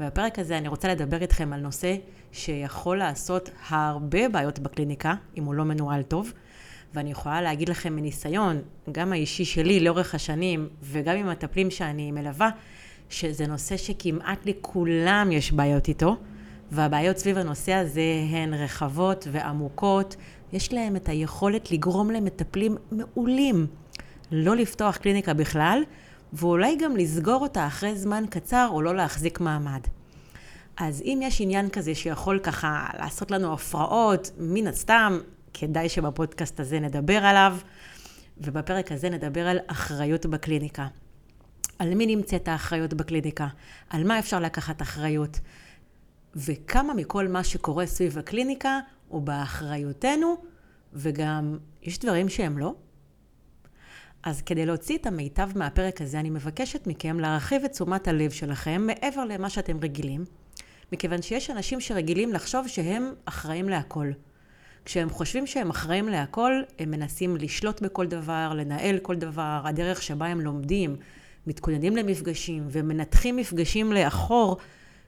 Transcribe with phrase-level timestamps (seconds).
[0.00, 1.96] ובפרק הזה אני רוצה לדבר איתכם על נושא
[2.32, 6.32] שיכול לעשות הרבה בעיות בקליניקה, אם הוא לא מנוהל טוב.
[6.94, 8.62] ואני יכולה להגיד לכם מניסיון,
[8.92, 12.50] גם האישי שלי לאורך השנים, וגם עם מטפלים שאני מלווה,
[13.10, 16.16] שזה נושא שכמעט לכולם יש בעיות איתו,
[16.72, 20.16] והבעיות סביב הנושא הזה הן רחבות ועמוקות.
[20.52, 23.66] יש להם את היכולת לגרום למטפלים מעולים
[24.32, 25.82] לא לפתוח קליניקה בכלל,
[26.32, 29.80] ואולי גם לסגור אותה אחרי זמן קצר או לא להחזיק מעמד.
[30.76, 35.18] אז אם יש עניין כזה שיכול ככה לעשות לנו הפרעות, מן הסתם,
[35.54, 37.56] כדאי שבפודקאסט הזה נדבר עליו,
[38.38, 40.86] ובפרק הזה נדבר על אחריות בקליניקה.
[41.78, 43.46] על מי נמצאת האחריות בקליניקה?
[43.90, 45.40] על מה אפשר לקחת אחריות?
[46.36, 50.36] וכמה מכל מה שקורה סביב הקליניקה הוא באחריותנו,
[50.92, 52.74] וגם יש דברים שהם לא.
[54.26, 58.86] אז כדי להוציא את המיטב מהפרק הזה, אני מבקשת מכם להרחיב את תשומת הלב שלכם
[58.86, 60.24] מעבר למה שאתם רגילים,
[60.92, 64.10] מכיוון שיש אנשים שרגילים לחשוב שהם אחראים להכל.
[64.84, 70.26] כשהם חושבים שהם אחראים להכל, הם מנסים לשלוט בכל דבר, לנהל כל דבר, הדרך שבה
[70.26, 70.96] הם לומדים,
[71.46, 74.56] מתכוננים למפגשים ומנתחים מפגשים לאחור,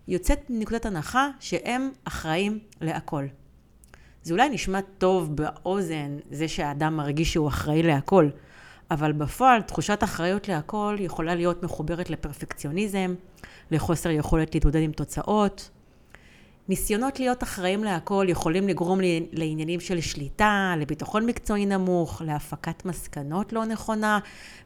[0.08, 3.27] יוצאת מנקודת הנחה שהם אחראים להכל.
[4.22, 8.28] זה אולי נשמע טוב באוזן, זה שהאדם מרגיש שהוא אחראי להכל,
[8.91, 13.14] אבל בפועל תחושת אחריות להכל יכולה להיות מחוברת לפרפקציוניזם,
[13.70, 15.70] לחוסר יכולת להתמודד עם תוצאות.
[16.69, 18.98] ניסיונות להיות אחראים להכל יכולים לגרום
[19.33, 24.19] לעניינים של שליטה, לביטחון מקצועי נמוך, להפקת מסקנות לא נכונה,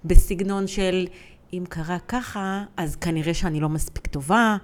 [0.05, 1.07] בסגנון של
[1.53, 4.57] אם קרה ככה, אז כנראה שאני לא מספיק טובה,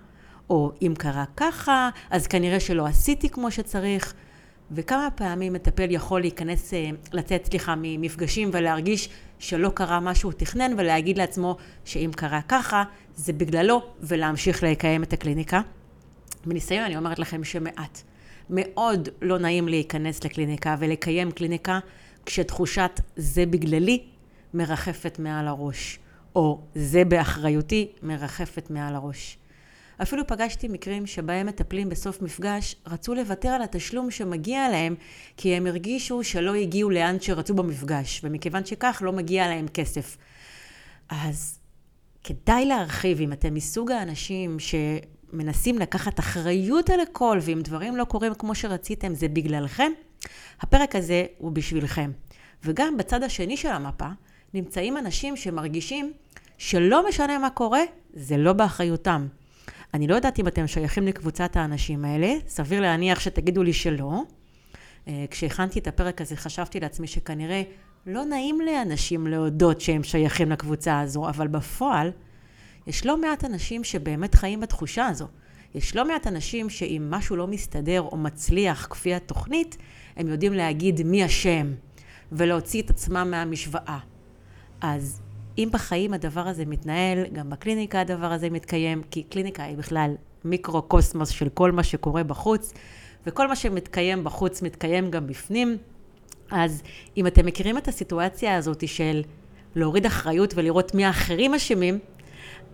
[0.50, 4.14] או אם קרה ככה, אז כנראה שלא עשיתי כמו שצריך.
[4.72, 10.72] וכמה פעמים מטפל יכול להיכנס, אה, לצאת, סליחה, ממפגשים ולהרגיש שלא קרה מה שהוא תכנן
[10.78, 15.60] ולהגיד לעצמו שאם קרה ככה, זה בגללו, ולהמשיך לקיים את הקליניקה.
[16.46, 18.02] מניסיון אני אומרת לכם שמעט.
[18.50, 21.78] מאוד לא נעים להיכנס לקליניקה ולקיים קליניקה
[22.26, 24.02] כשתחושת זה בגללי
[24.54, 25.98] מרחפת מעל הראש,
[26.36, 29.38] או זה באחריותי מרחפת מעל הראש.
[30.02, 34.94] אפילו פגשתי מקרים שבהם מטפלים בסוף מפגש רצו לוותר על התשלום שמגיע להם
[35.36, 40.16] כי הם הרגישו שלא הגיעו לאן שרצו במפגש, ומכיוון שכך לא מגיע להם כסף.
[41.08, 41.58] אז
[42.24, 48.34] כדאי להרחיב, אם אתם מסוג האנשים שמנסים לקחת אחריות על הכל, ואם דברים לא קורים
[48.34, 49.92] כמו שרציתם, זה בגללכם,
[50.60, 52.10] הפרק הזה הוא בשבילכם.
[52.64, 54.08] וגם בצד השני של המפה
[54.54, 56.12] נמצאים אנשים שמרגישים
[56.58, 57.80] שלא משנה מה קורה,
[58.12, 59.26] זה לא באחריותם.
[59.94, 64.22] אני לא יודעת אם אתם שייכים לקבוצת האנשים האלה, סביר להניח שתגידו לי שלא.
[65.08, 67.62] אה, כשהכנתי את הפרק הזה חשבתי לעצמי שכנראה
[68.06, 72.10] לא נעים לאנשים להודות שהם שייכים לקבוצה הזו, אבל בפועל
[72.86, 75.26] יש לא מעט אנשים שבאמת חיים בתחושה הזו.
[75.74, 79.76] יש לא מעט אנשים שאם משהו לא מסתדר או מצליח כפי התוכנית,
[80.16, 81.72] הם יודעים להגיד מי אשם
[82.32, 83.98] ולהוציא את עצמם מהמשוואה.
[84.80, 85.20] אז
[85.58, 90.14] אם בחיים הדבר הזה מתנהל, גם בקליניקה הדבר הזה מתקיים, כי קליניקה היא בכלל
[90.44, 92.74] מיקרו-קוסמוס של כל מה שקורה בחוץ,
[93.26, 95.76] וכל מה שמתקיים בחוץ מתקיים גם בפנים.
[96.50, 96.82] אז
[97.16, 99.22] אם אתם מכירים את הסיטואציה הזאת של
[99.74, 101.98] להוריד אחריות ולראות מי האחרים אשמים,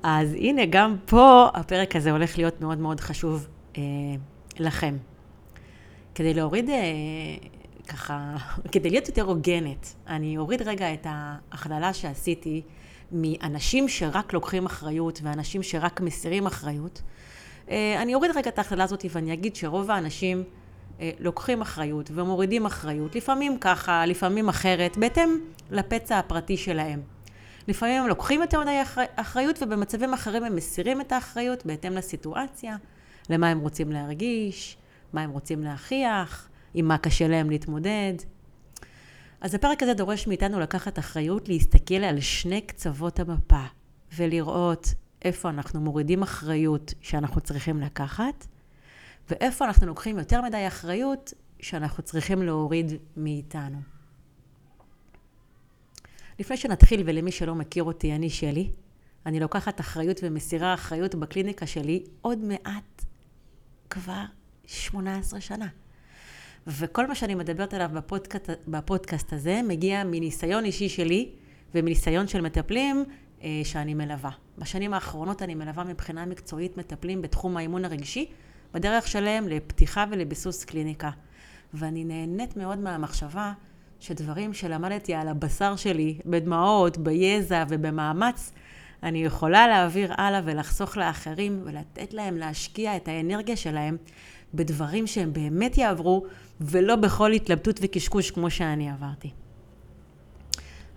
[0.02, 3.46] אז הנה, גם פה הפרק הזה הולך להיות מאוד מאוד חשוב
[3.76, 3.82] אה,
[4.58, 4.96] לכם.
[6.14, 6.74] כדי להוריד, אה,
[7.88, 8.36] ככה,
[8.72, 12.62] כדי להיות יותר הוגנת, אני אוריד רגע את ההכללה שעשיתי
[13.12, 17.02] מאנשים שרק לוקחים אחריות ואנשים שרק מסירים אחריות.
[17.70, 20.44] אה, אני אוריד רגע את ההכללה הזאת ואני אגיד שרוב האנשים
[21.00, 25.38] אה, לוקחים אחריות ומורידים אחריות, לפעמים ככה, לפעמים אחרת, בהתאם
[25.70, 27.02] לפצע הפרטי שלהם.
[27.68, 28.82] לפעמים הם לוקחים יותר מדי
[29.16, 32.76] אחריות ובמצבים אחרים הם מסירים את האחריות בהתאם לסיטואציה,
[33.30, 34.76] למה הם רוצים להרגיש,
[35.12, 38.14] מה הם רוצים להכיח, עם מה קשה להם להתמודד.
[39.40, 43.64] אז הפרק הזה דורש מאיתנו לקחת אחריות, להסתכל על שני קצוות המפה
[44.16, 48.46] ולראות איפה אנחנו מורידים אחריות שאנחנו צריכים לקחת,
[49.30, 53.78] ואיפה אנחנו לוקחים יותר מדי אחריות שאנחנו צריכים להוריד מאיתנו.
[56.38, 58.70] לפני שנתחיל, ולמי שלא מכיר אותי, אני שלי,
[59.26, 63.04] אני לוקחת אחריות ומסירה אחריות בקליניקה שלי עוד מעט,
[63.90, 64.24] כבר
[64.66, 65.66] 18 שנה.
[66.66, 71.30] וכל מה שאני מדברת עליו בפודקאסט, בפודקאסט הזה מגיע מניסיון אישי שלי
[71.74, 73.04] ומניסיון של מטפלים
[73.42, 74.30] אה, שאני מלווה.
[74.58, 78.26] בשנים האחרונות אני מלווה מבחינה מקצועית מטפלים בתחום האימון הרגשי,
[78.74, 81.10] בדרך שלהם לפתיחה ולביסוס קליניקה.
[81.74, 83.52] ואני נהנית מאוד מהמחשבה
[84.00, 88.52] שדברים שלמדתי על הבשר שלי, בדמעות, ביזע ובמאמץ,
[89.02, 93.96] אני יכולה להעביר הלאה ולחסוך לאחרים ולתת להם להשקיע את האנרגיה שלהם
[94.54, 96.26] בדברים שהם באמת יעברו,
[96.60, 99.30] ולא בכל התלבטות וקשקוש כמו שאני עברתי.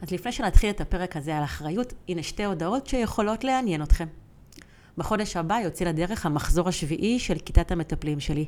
[0.02, 4.08] אז לפני שנתחיל את הפרק הזה על אחריות, הנה שתי הודעות שיכולות לעניין אתכם.
[4.98, 8.46] בחודש הבא יוצא לדרך המחזור השביעי של כיתת המטפלים שלי.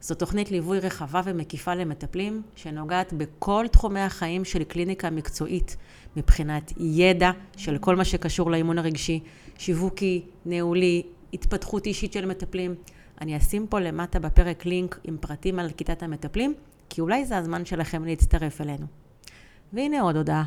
[0.00, 5.76] זו תוכנית ליווי רחבה ומקיפה למטפלים, שנוגעת בכל תחומי החיים של קליניקה מקצועית,
[6.16, 9.20] מבחינת ידע של כל מה שקשור לאימון הרגשי,
[9.58, 11.02] שיווקי, ניהולי,
[11.32, 12.74] התפתחות אישית של מטפלים.
[13.20, 16.54] אני אשים פה למטה בפרק לינק עם פרטים על כיתת המטפלים,
[16.88, 18.86] כי אולי זה הזמן שלכם להצטרף אלינו.
[19.72, 20.44] והנה עוד הודעה.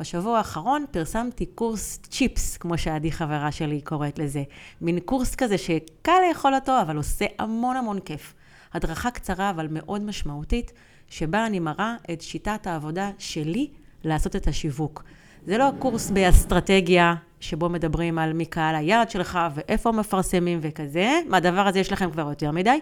[0.00, 4.42] בשבוע האחרון פרסמתי קורס צ'יפס, כמו שעדי חברה שלי קוראת לזה.
[4.80, 8.34] מין קורס כזה שקל לאכול אותו, אבל עושה המון המון כיף.
[8.72, 10.72] הדרכה קצרה אבל מאוד משמעותית,
[11.08, 13.70] שבה אני מראה את שיטת העבודה שלי
[14.04, 15.04] לעשות את השיווק.
[15.46, 21.66] זה לא קורס באסטרטגיה, שבו מדברים על מי קהל היעד שלך ואיפה מפרסמים וכזה, מהדבר
[21.66, 22.78] הזה יש לכם כבר יותר מדי.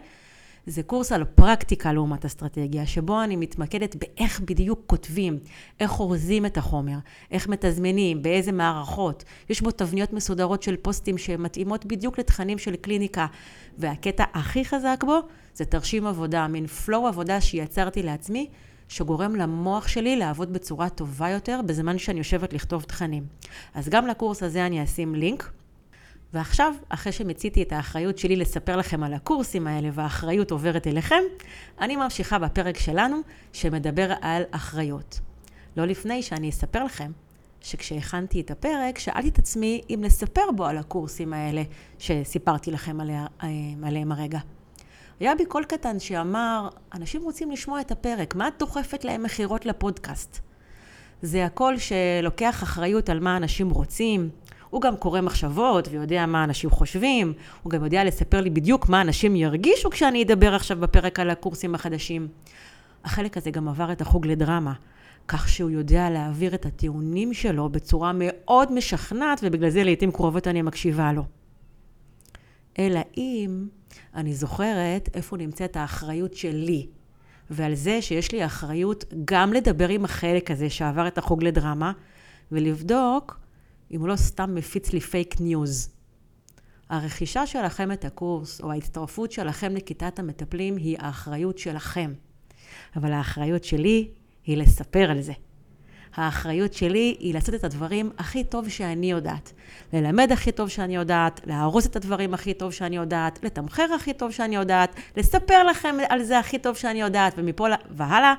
[0.67, 5.39] זה קורס על פרקטיקה לעומת אסטרטגיה, שבו אני מתמקדת באיך בדיוק כותבים,
[5.81, 6.97] איך אורזים את החומר,
[7.31, 9.25] איך מתזמנים, באיזה מערכות.
[9.51, 13.27] יש בו תבניות מסודרות של פוסטים שמתאימות בדיוק לתכנים של קליניקה,
[13.79, 15.19] והקטע הכי חזק בו
[15.55, 18.47] זה תרשים עבודה, מין פלואו עבודה שיצרתי לעצמי,
[18.91, 23.27] שגורם למוח שלי לעבוד בצורה טובה יותר בזמן שאני יושבת לכתוב תכנים.
[23.75, 25.51] אז גם לקורס הזה אני אשים לינק.
[26.33, 31.23] ועכשיו, אחרי שמיציתי את האחריות שלי לספר לכם על הקורסים האלה והאחריות עוברת אליכם,
[31.81, 33.17] אני ממשיכה בפרק שלנו
[33.53, 35.21] שמדבר על אחריות.
[35.77, 37.11] לא לפני שאני אספר לכם
[37.61, 41.63] שכשהכנתי את הפרק, שאלתי את עצמי אם לספר בו על הקורסים האלה
[41.99, 43.49] שסיפרתי לכם עליה, אה,
[43.83, 44.39] עליהם הרגע.
[45.21, 49.67] היה בי קול קטן שאמר, אנשים רוצים לשמוע את הפרק, מה את דוחפת להם מכירות
[49.67, 50.41] לפודקאסט?
[51.23, 54.31] זה הקול שלוקח אחריות על מה אנשים רוצים,
[54.71, 57.33] הוא גם קורא מחשבות ויודע מה אנשים חושבים,
[57.63, 61.75] הוא גם יודע לספר לי בדיוק מה אנשים ירגישו כשאני אדבר עכשיו בפרק על הקורסים
[61.75, 62.29] החדשים.
[63.05, 64.73] החלק הזה גם עבר את החוג לדרמה,
[65.29, 70.63] כך שהוא יודע להעביר את הטיעונים שלו בצורה מאוד משכנעת, ובגלל זה לעיתים קרובות אני
[70.63, 71.23] מקשיבה לו.
[72.79, 73.67] אלא אם
[74.15, 76.87] אני זוכרת איפה נמצאת האחריות שלי,
[77.51, 81.93] ועל זה שיש לי אחריות גם לדבר עם החלק הזה שעבר את החוג לדרמה,
[82.53, 83.41] ולבדוק
[83.91, 85.91] אם הוא לא סתם מפיץ לי פייק ניוז.
[86.89, 92.13] הרכישה שלכם את הקורס, או ההצטרפות שלכם לכיתת המטפלים, היא האחריות שלכם.
[92.97, 94.09] אבל האחריות שלי
[94.45, 95.33] היא לספר על זה.
[96.15, 99.53] האחריות שלי היא לעשות את הדברים הכי טוב שאני יודעת.
[99.93, 104.31] ללמד הכי טוב שאני יודעת, להרוס את הדברים הכי טוב שאני יודעת, לתמחר הכי טוב
[104.31, 108.35] שאני יודעת, לספר לכם על זה הכי טוב שאני יודעת, ומפה והלאה,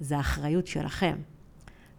[0.00, 1.16] זה האחריות שלכם.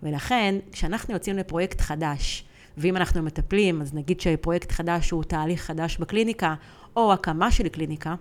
[0.04, 2.46] ולכן, כשאנחנו יוצאים לפרויקט חדש,
[2.78, 6.56] ואם אנחנו מטפלים, אז נגיד שפרויקט חדש הוא תהליך חדש בקליניקה,
[6.96, 8.16] או הקמה של קליניקה,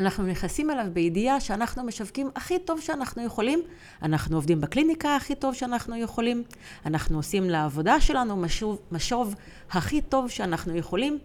[0.00, 3.62] אנחנו נכנסים אליו בידיעה שאנחנו משווקים הכי טוב שאנחנו יכולים,
[4.02, 6.42] אנחנו עובדים בקליניקה הכי טוב שאנחנו יכולים,
[6.86, 9.34] אנחנו עושים לעבודה שלנו משוב, משוב
[9.70, 11.18] הכי טוב שאנחנו יכולים,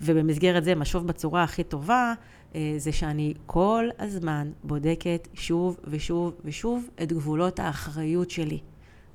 [0.00, 2.14] ובמסגרת זה משוב בצורה הכי טובה,
[2.54, 8.60] אה, זה שאני כל הזמן בודקת שוב ושוב ושוב את גבולות האחריות שלי.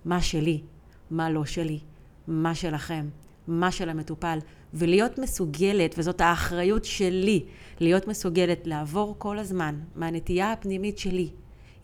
[0.05, 0.61] מה שלי,
[1.11, 1.79] מה לא שלי,
[2.27, 3.09] מה שלכם,
[3.47, 4.39] מה של המטופל,
[4.73, 7.45] ולהיות מסוגלת, וזאת האחריות שלי,
[7.79, 11.29] להיות מסוגלת לעבור כל הזמן מהנטייה הפנימית שלי,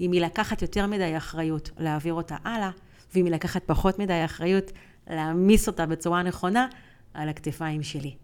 [0.01, 2.71] אם היא לקחת יותר מדי אחריות, להעביר אותה הלאה,
[3.15, 4.71] ואם היא לקחת פחות מדי אחריות,
[5.07, 6.67] להעמיס אותה בצורה נכונה
[7.13, 8.15] על הכתפיים שלי.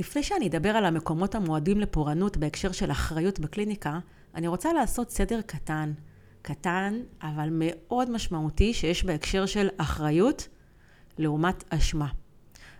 [0.00, 3.98] לפני שאני אדבר על המקומות המועדים לפורענות בהקשר של אחריות בקליניקה,
[4.34, 5.92] אני רוצה לעשות סדר קטן
[6.44, 10.48] קטן, אבל מאוד משמעותי, שיש בהקשר של אחריות
[11.18, 12.08] לעומת אשמה.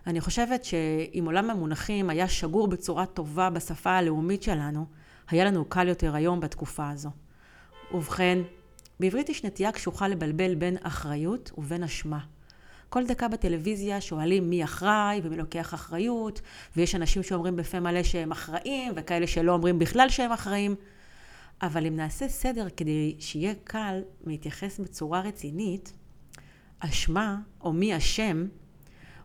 [0.07, 4.85] אני חושבת שאם עולם המונחים היה שגור בצורה טובה בשפה הלאומית שלנו,
[5.29, 7.09] היה לנו קל יותר היום בתקופה הזו.
[7.93, 8.39] ובכן,
[8.99, 12.19] בעברית יש נטייה קשוחה לבלבל בין אחריות ובין אשמה.
[12.89, 16.41] כל דקה בטלוויזיה שואלים מי אחראי ומי לוקח אחריות,
[16.75, 20.75] ויש אנשים שאומרים בפה מלא שהם אחראים, וכאלה שלא אומרים בכלל שהם אחראים.
[21.61, 25.93] אבל אם נעשה סדר כדי שיהיה קל להתייחס בצורה רצינית,
[26.79, 28.45] אשמה או מי אשם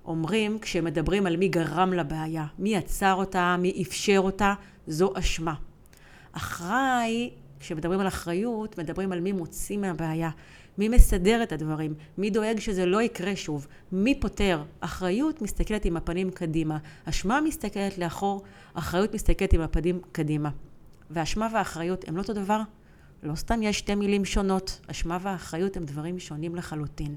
[0.04, 4.54] אומרים כשמדברים על מי גרם לבעיה, מי יצר אותה, מי אפשר אותה,
[4.87, 5.54] זו אשמה.
[6.33, 7.30] אחראי,
[7.61, 10.30] כשמדברים על אחריות, מדברים על מי מוציא מהבעיה,
[10.78, 14.62] מי מסדר את הדברים, מי דואג שזה לא יקרה שוב, מי פותר.
[14.80, 18.42] אחריות מסתכלת עם הפנים קדימה, אשמה מסתכלת לאחור,
[18.75, 20.50] אחריות מסתכלת עם הפנים קדימה.
[21.11, 22.61] ואשמה ואחריות הם לא אותו דבר?
[23.23, 24.80] לא סתם יש שתי מילים שונות.
[24.87, 27.16] אשמה ואחריות הם דברים שונים לחלוטין.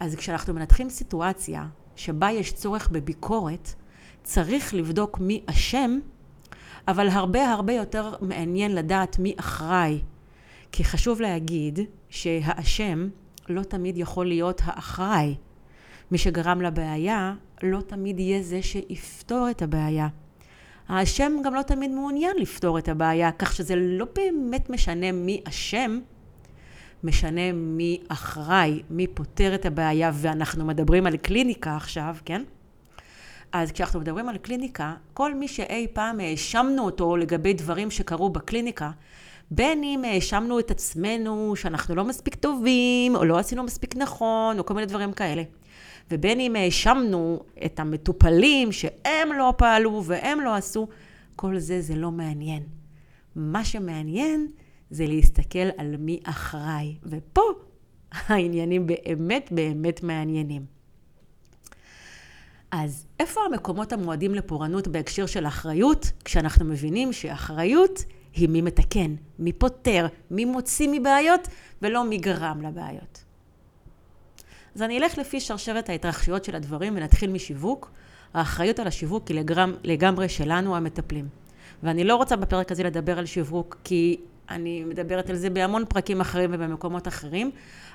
[0.00, 3.74] אז כשאנחנו מנתחים סיטואציה שבה יש צורך בביקורת,
[4.22, 5.98] צריך לבדוק מי אשם,
[6.88, 10.00] אבל הרבה הרבה יותר מעניין לדעת מי אחראי.
[10.72, 13.08] כי חשוב להגיד שהאשם
[13.48, 15.34] לא תמיד יכול להיות האחראי.
[16.10, 20.08] מי שגרם לבעיה לא תמיד יהיה זה שיפתור את הבעיה.
[20.88, 26.00] האשם גם לא תמיד מעוניין לפתור את הבעיה, כך שזה לא באמת משנה מי אשם,
[27.04, 32.42] משנה מי אחראי, מי פותר את הבעיה, ואנחנו מדברים על קליניקה עכשיו, כן?
[33.52, 38.90] אז כשאנחנו מדברים על קליניקה, כל מי שאי פעם האשמנו אותו לגבי דברים שקרו בקליניקה,
[39.50, 44.66] בין אם האשמנו את עצמנו שאנחנו לא מספיק טובים, או לא עשינו מספיק נכון, או
[44.66, 45.42] כל מיני דברים כאלה.
[46.10, 50.88] ובין אם האשמנו את המטופלים שהם לא פעלו והם לא עשו,
[51.36, 52.62] כל זה זה לא מעניין.
[53.36, 54.48] מה שמעניין
[54.90, 57.42] זה להסתכל על מי אחראי, ופה
[58.28, 60.76] העניינים באמת באמת מעניינים.
[62.70, 69.52] אז איפה המקומות המועדים לפורענות בהקשר של אחריות, כשאנחנו מבינים שאחריות היא מי מתקן, מי
[69.52, 71.48] פותר, מי מוציא מבעיות,
[71.82, 73.24] ולא מי גרם לבעיות.
[74.74, 77.90] אז אני אלך לפי שרשרת ההתרחשויות של הדברים ונתחיל משיווק.
[78.34, 79.42] האחריות על השיווק היא
[79.84, 81.28] לגמרי שלנו המטפלים.
[81.82, 86.20] ואני לא רוצה בפרק הזה לדבר על שיווק, כי אני מדברת על זה בהמון פרקים
[86.20, 87.50] אחרים ובמקומות אחרים,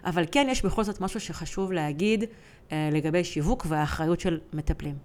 [0.05, 2.23] אבל כן יש בכל זאת משהו שחשוב להגיד
[2.71, 4.95] אה, לגבי שיווק והאחריות של מטפלים.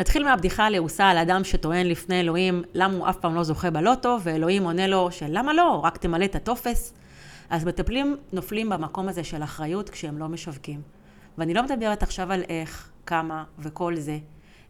[0.00, 4.18] נתחיל מהבדיחה הלעוסה על אדם שטוען לפני אלוהים למה הוא אף פעם לא זוכה בלוטו,
[4.22, 6.94] ואלוהים עונה לו שלמה לא, רק תמלא את הטופס.
[7.50, 10.82] אז מטפלים נופלים במקום הזה של אחריות כשהם לא משווקים.
[11.38, 14.18] ואני לא מדברת עכשיו על איך, כמה וכל זה,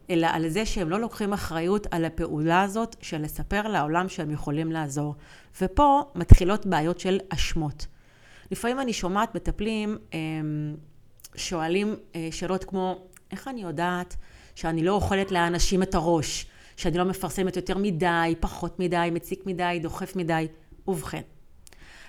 [0.09, 4.71] אלא על זה שהם לא לוקחים אחריות על הפעולה הזאת של לספר לעולם שהם יכולים
[4.71, 5.15] לעזור.
[5.61, 7.87] ופה מתחילות בעיות של אשמות.
[8.51, 10.75] לפעמים אני שומעת מטפלים אמ,
[11.35, 14.15] שואלים אה, שאלות כמו, איך אני יודעת
[14.55, 16.45] שאני לא אוכלת לאנשים את הראש,
[16.77, 20.47] שאני לא מפרסמת יותר מדי, פחות מדי, מציק מדי, דוחף מדי.
[20.87, 21.21] ובכן,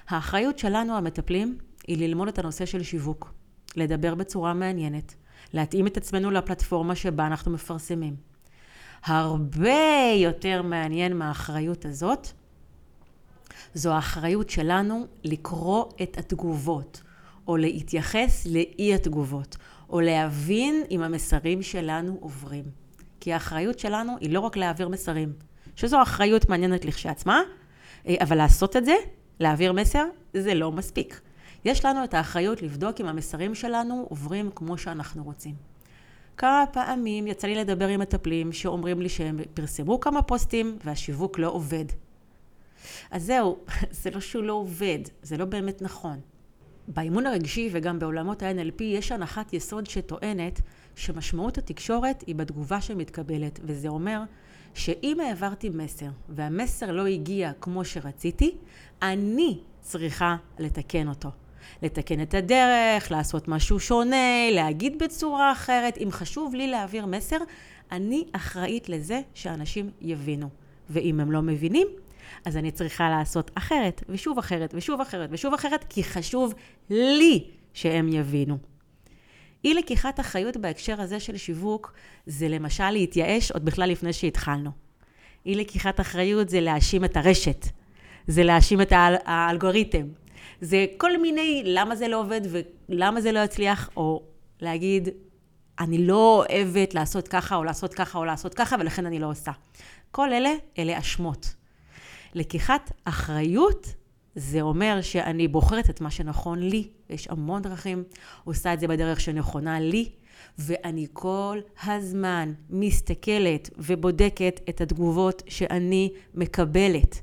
[0.08, 3.34] האחריות שלנו המטפלים היא ללמוד את הנושא של שיווק,
[3.76, 5.14] לדבר בצורה מעניינת,
[5.56, 8.16] להתאים את עצמנו לפלטפורמה שבה אנחנו מפרסמים.
[9.04, 12.28] הרבה יותר מעניין מהאחריות הזאת,
[13.74, 17.02] זו האחריות שלנו לקרוא את התגובות,
[17.48, 19.56] או להתייחס לאי התגובות,
[19.90, 22.64] או להבין אם המסרים שלנו עוברים.
[23.20, 25.32] כי האחריות שלנו היא לא רק להעביר מסרים,
[25.76, 27.40] שזו אחריות מעניינת לכשעצמה,
[28.06, 28.94] אה, אבל לעשות את זה,
[29.40, 31.20] להעביר מסר, זה לא מספיק.
[31.66, 35.54] יש לנו את האחריות לבדוק אם המסרים שלנו עוברים כמו שאנחנו רוצים.
[36.36, 41.48] כמה פעמים יצא לי לדבר עם מטפלים שאומרים לי שהם פרסמו כמה פוסטים והשיווק לא
[41.48, 41.84] עובד.
[43.10, 43.58] אז זהו,
[44.02, 46.20] זה לא שהוא לא עובד, זה לא באמת נכון.
[46.88, 50.60] באימון הרגשי וגם בעולמות ה-NLP יש הנחת יסוד שטוענת
[50.94, 54.22] שמשמעות התקשורת היא בתגובה שמתקבלת, וזה אומר
[54.74, 58.56] שאם העברתי מסר והמסר לא הגיע כמו שרציתי,
[59.02, 61.30] אני צריכה לתקן אותו.
[61.82, 65.98] לתקן את הדרך, לעשות משהו שונה, להגיד בצורה אחרת.
[65.98, 67.38] אם חשוב לי להעביר מסר,
[67.92, 70.48] אני אחראית לזה שאנשים יבינו.
[70.90, 71.86] ואם הם לא מבינים,
[72.44, 76.54] אז אני צריכה לעשות אחרת, ושוב אחרת, ושוב אחרת, ושוב אחרת, כי חשוב
[76.90, 77.44] לי
[77.74, 78.58] שהם יבינו.
[79.64, 81.92] אי לקיחת אחריות בהקשר הזה של שיווק,
[82.26, 84.70] זה למשל להתייאש עוד בכלל לפני שהתחלנו.
[85.46, 87.66] אי לקיחת אחריות זה להאשים את הרשת,
[88.26, 90.06] זה להאשים את האל, האלגוריתם,
[90.60, 92.40] זה כל מיני למה זה לא עובד
[92.88, 94.22] ולמה זה לא יצליח, או
[94.60, 95.08] להגיד,
[95.78, 99.52] אני לא אוהבת לעשות ככה, או לעשות ככה, או לעשות ככה, ולכן אני לא עושה.
[100.10, 101.54] כל אלה, אלה אשמות.
[102.34, 103.94] לקיחת אחריות
[104.34, 106.88] זה אומר שאני בוחרת את מה שנכון לי.
[107.10, 108.04] יש המון דרכים,
[108.44, 110.08] עושה את זה בדרך שנכונה לי,
[110.58, 117.20] ואני כל הזמן מסתכלת ובודקת את התגובות שאני מקבלת.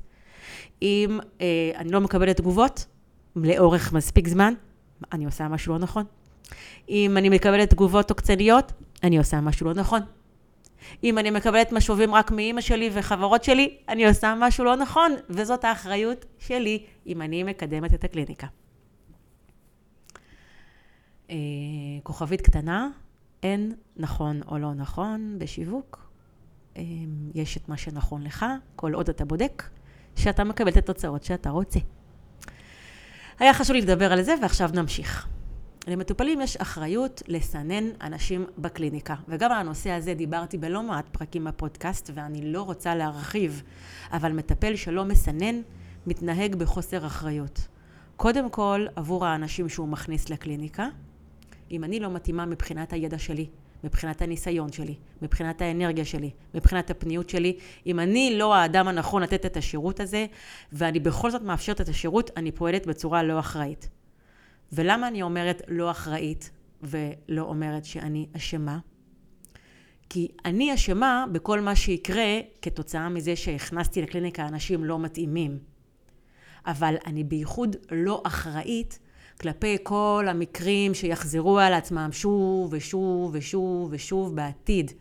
[0.82, 2.86] אם אה, אני לא מקבלת תגובות
[3.36, 4.54] לאורך מספיק זמן,
[5.12, 6.04] אני עושה משהו לא נכון.
[6.88, 8.72] אם אני מקבלת תגובות עוקצניות,
[9.02, 10.00] אני עושה משהו לא נכון.
[11.04, 15.64] אם אני מקבלת משובים רק מאימא שלי וחברות שלי, אני עושה משהו לא נכון, וזאת
[15.64, 18.46] האחריות שלי אם אני מקדמת את הקליניקה.
[21.30, 21.36] אה,
[22.02, 22.88] כוכבית קטנה,
[23.42, 26.10] אין נכון או לא נכון בשיווק.
[26.76, 26.82] אה,
[27.34, 29.62] יש את מה שנכון לך, כל עוד אתה בודק
[30.16, 31.80] שאתה מקבל את התוצאות שאתה רוצה.
[33.38, 35.26] היה חשוב לי לדבר על זה, ועכשיו נמשיך.
[35.86, 42.10] למטופלים יש אחריות לסנן אנשים בקליניקה, וגם על הנושא הזה דיברתי בלא מעט פרקים בפודקאסט,
[42.14, 43.62] ואני לא רוצה להרחיב,
[44.12, 45.60] אבל מטפל שלא מסנן,
[46.06, 47.60] מתנהג בחוסר אחריות.
[48.16, 50.88] קודם כל, עבור האנשים שהוא מכניס לקליניקה,
[51.70, 53.46] אם אני לא מתאימה מבחינת הידע שלי,
[53.84, 59.46] מבחינת הניסיון שלי, מבחינת האנרגיה שלי, מבחינת הפניות שלי, אם אני לא האדם הנכון לתת
[59.46, 60.26] את השירות הזה,
[60.72, 63.88] ואני בכל זאת מאפשרת את השירות, אני פועלת בצורה לא אחראית.
[64.72, 66.50] ולמה אני אומרת לא אחראית
[66.82, 68.78] ולא אומרת שאני אשמה?
[70.10, 75.58] כי אני אשמה בכל מה שיקרה כתוצאה מזה שהכנסתי לקליניקה אנשים לא מתאימים.
[76.66, 78.98] אבל אני בייחוד לא אחראית
[79.40, 84.92] כלפי כל המקרים שיחזרו על עצמם שוב ושוב ושוב ושוב בעתיד.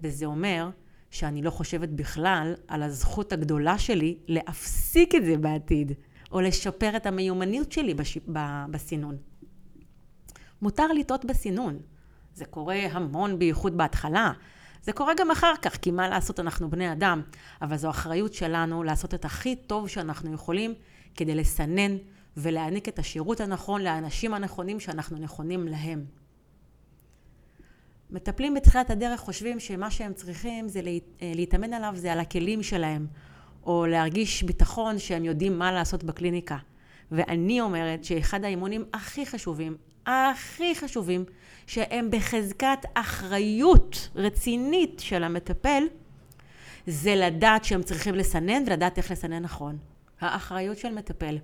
[0.00, 0.70] וזה אומר
[1.10, 5.92] שאני לא חושבת בכלל על הזכות הגדולה שלי להפסיק את זה בעתיד,
[6.32, 8.18] או לשפר את המיומנות שלי בש...
[8.70, 9.16] בסינון.
[10.62, 11.78] מותר לטעות בסינון.
[12.34, 14.32] זה קורה המון בייחוד בהתחלה.
[14.82, 17.22] זה קורה גם אחר כך, כי מה לעשות, אנחנו בני אדם.
[17.62, 20.74] אבל זו אחריות שלנו לעשות את הכי טוב שאנחנו יכולים
[21.16, 21.96] כדי לסנן
[22.36, 26.04] ולהעניק את השירות הנכון לאנשים הנכונים שאנחנו נכונים להם.
[28.10, 33.06] מטפלים בתחילת הדרך חושבים שמה שהם צריכים זה אה, להתאמן עליו, זה על הכלים שלהם,
[33.64, 36.56] או להרגיש ביטחון שהם יודעים מה לעשות בקליניקה.
[37.10, 39.76] ואני אומרת שאחד האימונים הכי חשובים,
[40.06, 41.24] הכי חשובים,
[41.66, 45.82] שהם בחזקת אחריות רצינית של המטפל,
[46.86, 49.78] זה לדעת שהם צריכים לסנן ולדעת איך לסנן נכון.
[50.20, 51.38] האחריות של מטפל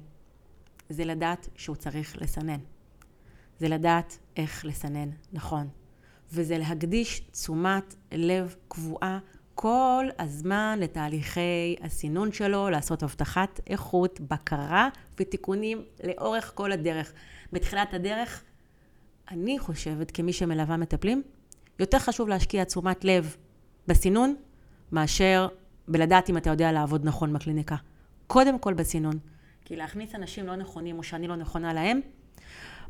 [0.91, 2.61] זה לדעת שהוא צריך לסנן.
[3.59, 5.69] זה לדעת איך לסנן נכון.
[6.33, 9.19] וזה להקדיש תשומת לב קבועה
[9.55, 14.89] כל הזמן לתהליכי הסינון שלו, לעשות הבטחת איכות, בקרה
[15.21, 17.13] ותיקונים לאורך כל הדרך.
[17.53, 18.43] בתחילת הדרך,
[19.31, 21.23] אני חושבת, כמי שמלווה מטפלים,
[21.79, 23.37] יותר חשוב להשקיע תשומת לב
[23.87, 24.35] בסינון,
[24.93, 25.49] מאשר
[25.89, 27.77] בלדעת אם אתה יודע לעבוד נכון בקליניקה.
[28.27, 29.19] קודם כל בסינון.
[29.71, 32.01] כי להכניס אנשים לא נכונים או שאני לא נכונה להם,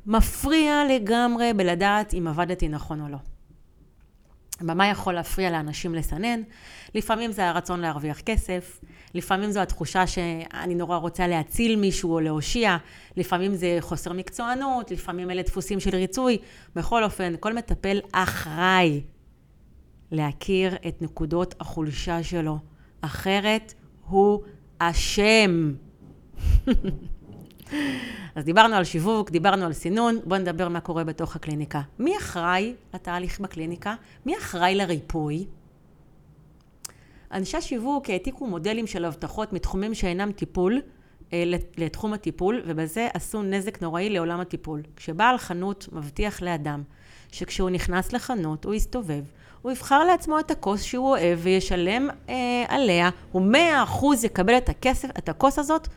[0.07, 3.19] מפריע לגמרי בלדעת אם עבדתי נכון או לא.
[4.61, 6.43] במה יכול להפריע לאנשים לסנן?
[6.95, 8.81] לפעמים זה הרצון להרוויח כסף,
[9.15, 12.77] לפעמים זו התחושה שאני נורא רוצה להציל מישהו או להושיע,
[13.17, 16.39] לפעמים זה חוסר מקצוענות, לפעמים אלה דפוסים של ריצוי.
[16.77, 19.01] בכל אופן, כל מטפל אחראי
[20.11, 22.59] להכיר את נקודות החולשה שלו,
[23.01, 23.75] אחרת
[24.07, 24.43] הוא
[24.79, 25.73] אשם.
[28.35, 31.81] אז דיברנו על שיווק, דיברנו על סינון, בואו נדבר מה קורה בתוך הקליניקה.
[31.99, 33.95] מי אחראי לתהליך בקליניקה?
[34.27, 35.47] מי אחראי לריפוי?
[37.33, 40.81] אנשי שיווק העתיקו מודלים של הבטחות מתחומים שאינם טיפול
[41.33, 41.45] אה,
[41.77, 44.83] לתחום הטיפול, ובזה עשו נזק נוראי לעולם הטיפול.
[44.97, 46.83] כשבעל חנות מבטיח לאדם
[47.33, 49.23] שכשהוא נכנס לחנות הוא יסתובב,
[49.63, 54.69] הוא יבחר לעצמו את הכוס שהוא אוהב וישלם אה, עליה, הוא מאה אחוז יקבל את
[54.69, 55.89] הכסף, את הכוס הזאת,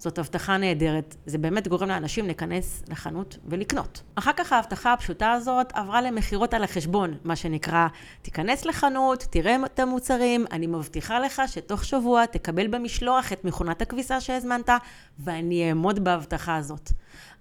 [0.00, 1.16] זאת הבטחה נהדרת.
[1.26, 4.02] זה באמת גורם לאנשים להיכנס לחנות ולקנות.
[4.14, 7.88] אחר כך ההבטחה הפשוטה הזאת עברה למכירות על החשבון, מה שנקרא,
[8.22, 14.20] תיכנס לחנות, תראה את המוצרים, אני מבטיחה לך שתוך שבוע תקבל במשלוח את מכונת הכביסה
[14.20, 14.70] שהזמנת,
[15.18, 16.90] ואני אעמוד בהבטחה הזאת.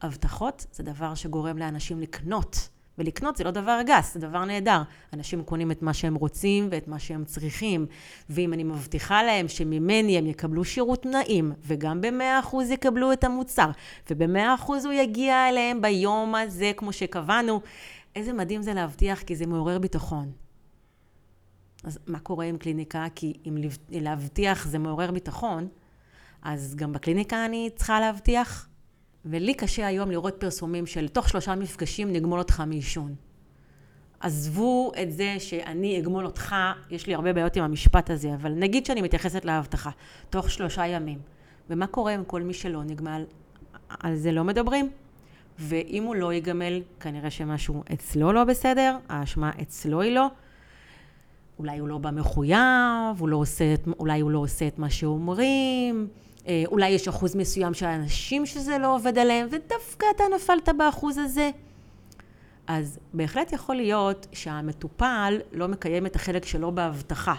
[0.02, 2.70] הבטחות זה דבר שגורם לאנשים לקנות.
[3.00, 4.82] ולקנות זה לא דבר גס, זה דבר נהדר.
[5.14, 7.86] אנשים קונים את מה שהם רוצים ואת מה שהם צריכים.
[8.30, 13.70] ואם אני מבטיחה להם שממני הם יקבלו שירות נעים, וגם ב-100% יקבלו את המוצר,
[14.10, 17.62] וב-100% הוא יגיע אליהם ביום הזה כמו שקבענו,
[18.16, 20.32] איזה מדהים זה להבטיח, כי זה מעורר ביטחון.
[21.84, 23.06] אז מה קורה עם קליניקה?
[23.16, 23.58] כי אם
[23.90, 25.68] להבטיח זה מעורר ביטחון,
[26.42, 28.69] אז גם בקליניקה אני צריכה להבטיח
[29.30, 33.16] ולי קשה היום לראות פרסומים של תוך שלושה מפגשים נגמול אותך מעישון.
[34.20, 36.56] עזבו את זה שאני אגמול אותך,
[36.90, 39.90] יש לי הרבה בעיות עם המשפט הזה, אבל נגיד שאני מתייחסת להבטחה,
[40.30, 41.20] תוך שלושה ימים.
[41.70, 43.24] ומה קורה עם כל מי שלא נגמל?
[44.00, 44.90] על זה לא מדברים.
[45.60, 50.28] ואם הוא לא ייגמל, כנראה שמשהו אצלו לא בסדר, האשמה אצלו היא לא.
[51.60, 56.08] אולי הוא לא בא מחויב, הוא לא עושה, אולי הוא לא עושה את מה שאומרים.
[56.48, 61.18] אה, אולי יש אחוז מסוים של אנשים שזה לא עובד עליהם, ודווקא אתה נפלת באחוז
[61.18, 61.52] הזה.
[62.68, 67.36] אז בהחלט יכול להיות שהמטופל לא מקיים את החלק שלו בהבטחה.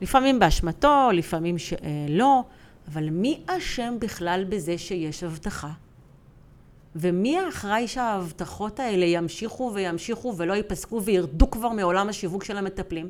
[0.00, 2.44] לפעמים באשמתו, לפעמים שלא,
[2.88, 5.70] אבל מי אשם בכלל בזה שיש הבטחה?
[6.96, 13.08] ומי האחראי שההבטחות האלה ימשיכו וימשיכו ולא ייפסקו וירדו כבר מעולם השיווק של המטפלים?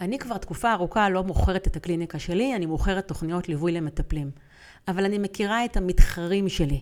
[0.00, 4.30] אני כבר תקופה ארוכה לא מוכרת את הקליניקה שלי, אני מוכרת תוכניות ליווי למטפלים.
[4.88, 6.80] אבל אני מכירה את המתחרים שלי.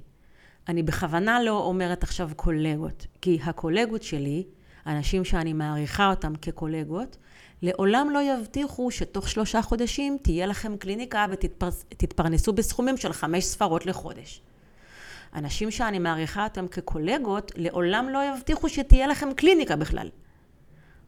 [0.68, 4.44] אני בכוונה לא אומרת עכשיו קולגות, כי הקולגות שלי,
[4.86, 7.16] אנשים שאני מעריכה אותם כקולגות,
[7.62, 14.42] לעולם לא יבטיחו שתוך שלושה חודשים תהיה לכם קליניקה ותתפרנסו בסכומים של חמש ספרות לחודש.
[15.34, 20.08] אנשים שאני מעריכה אותם כקולגות, לעולם לא יבטיחו שתהיה לכם קליניקה בכלל.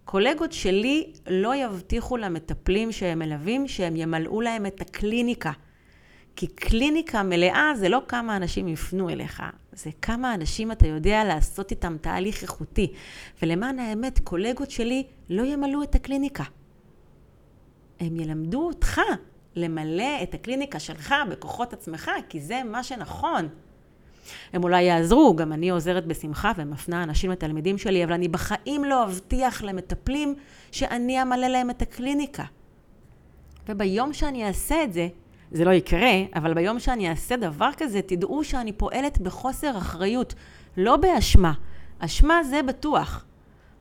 [0.04, 5.52] קולגות שלי לא יבטיחו למטפלים שהם מלווים שהם ימלאו להם את הקליניקה.
[6.36, 9.42] כי קליניקה מלאה זה לא כמה אנשים יפנו אליך,
[9.72, 12.92] זה כמה אנשים אתה יודע לעשות איתם תהליך איכותי.
[13.42, 16.44] ולמען האמת, קולגות שלי לא ימלאו את הקליניקה.
[18.00, 19.00] הם ילמדו אותך
[19.56, 23.48] למלא את הקליניקה שלך בכוחות עצמך, כי זה מה שנכון.
[24.52, 29.04] הם אולי יעזרו, גם אני עוזרת בשמחה ומפנה אנשים לתלמידים שלי, אבל אני בחיים לא
[29.04, 30.34] אבטיח למטפלים
[30.72, 32.44] שאני אמלא להם את הקליניקה.
[33.68, 35.08] וביום שאני אעשה את זה,
[35.54, 40.34] זה לא יקרה, אבל ביום שאני אעשה דבר כזה, תדעו שאני פועלת בחוסר אחריות,
[40.76, 41.52] לא באשמה.
[41.98, 43.24] אשמה זה בטוח,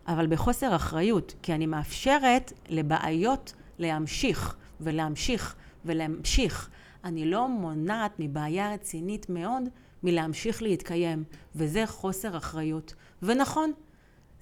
[0.07, 5.55] אבל בחוסר אחריות, כי אני מאפשרת לבעיות להמשיך ולהמשיך
[5.85, 6.69] ולהמשיך.
[7.03, 9.63] אני לא מונעת מבעיה רצינית מאוד
[10.03, 11.23] מלהמשיך להתקיים,
[11.55, 12.93] וזה חוסר אחריות.
[13.23, 13.71] ונכון,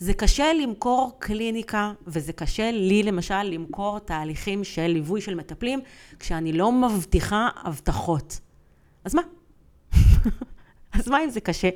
[0.01, 5.79] זה קשה למכור קליניקה, וזה קשה לי למשל למכור תהליכים של ליווי של מטפלים,
[6.19, 8.39] כשאני לא מבטיחה הבטחות.
[9.05, 9.21] אז מה?
[10.99, 11.69] אז מה אם זה קשה?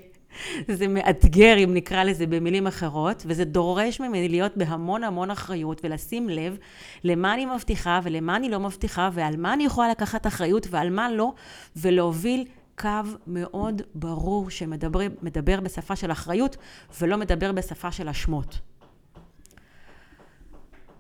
[0.68, 6.30] זה מאתגר, אם נקרא לזה במילים אחרות, וזה דורש ממני להיות בהמון המון אחריות ולשים
[6.30, 6.58] לב
[7.04, 11.12] למה אני מבטיחה ולמה אני לא מבטיחה ועל מה אני יכולה לקחת אחריות ועל מה
[11.12, 11.34] לא,
[11.76, 12.90] ולהוביל קו
[13.28, 16.58] מאוד ברור שמדבר בשפה של אחריות
[17.02, 18.60] ולא מדבר בשפה של אשמות.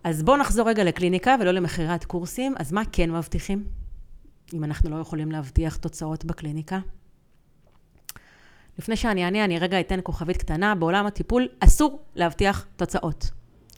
[0.04, 2.54] אז בואו נחזור רגע לקליניקה ולא למכירת קורסים.
[2.58, 3.64] אז מה כן מבטיחים?
[4.54, 6.80] אם אנחנו לא יכולים להבטיח תוצאות בקליניקה?
[8.80, 10.76] לפני שאני אענה, אני רגע אתן כוכבית קטנה.
[10.76, 13.32] בעולם הטיפול אסור להבטיח תוצאות.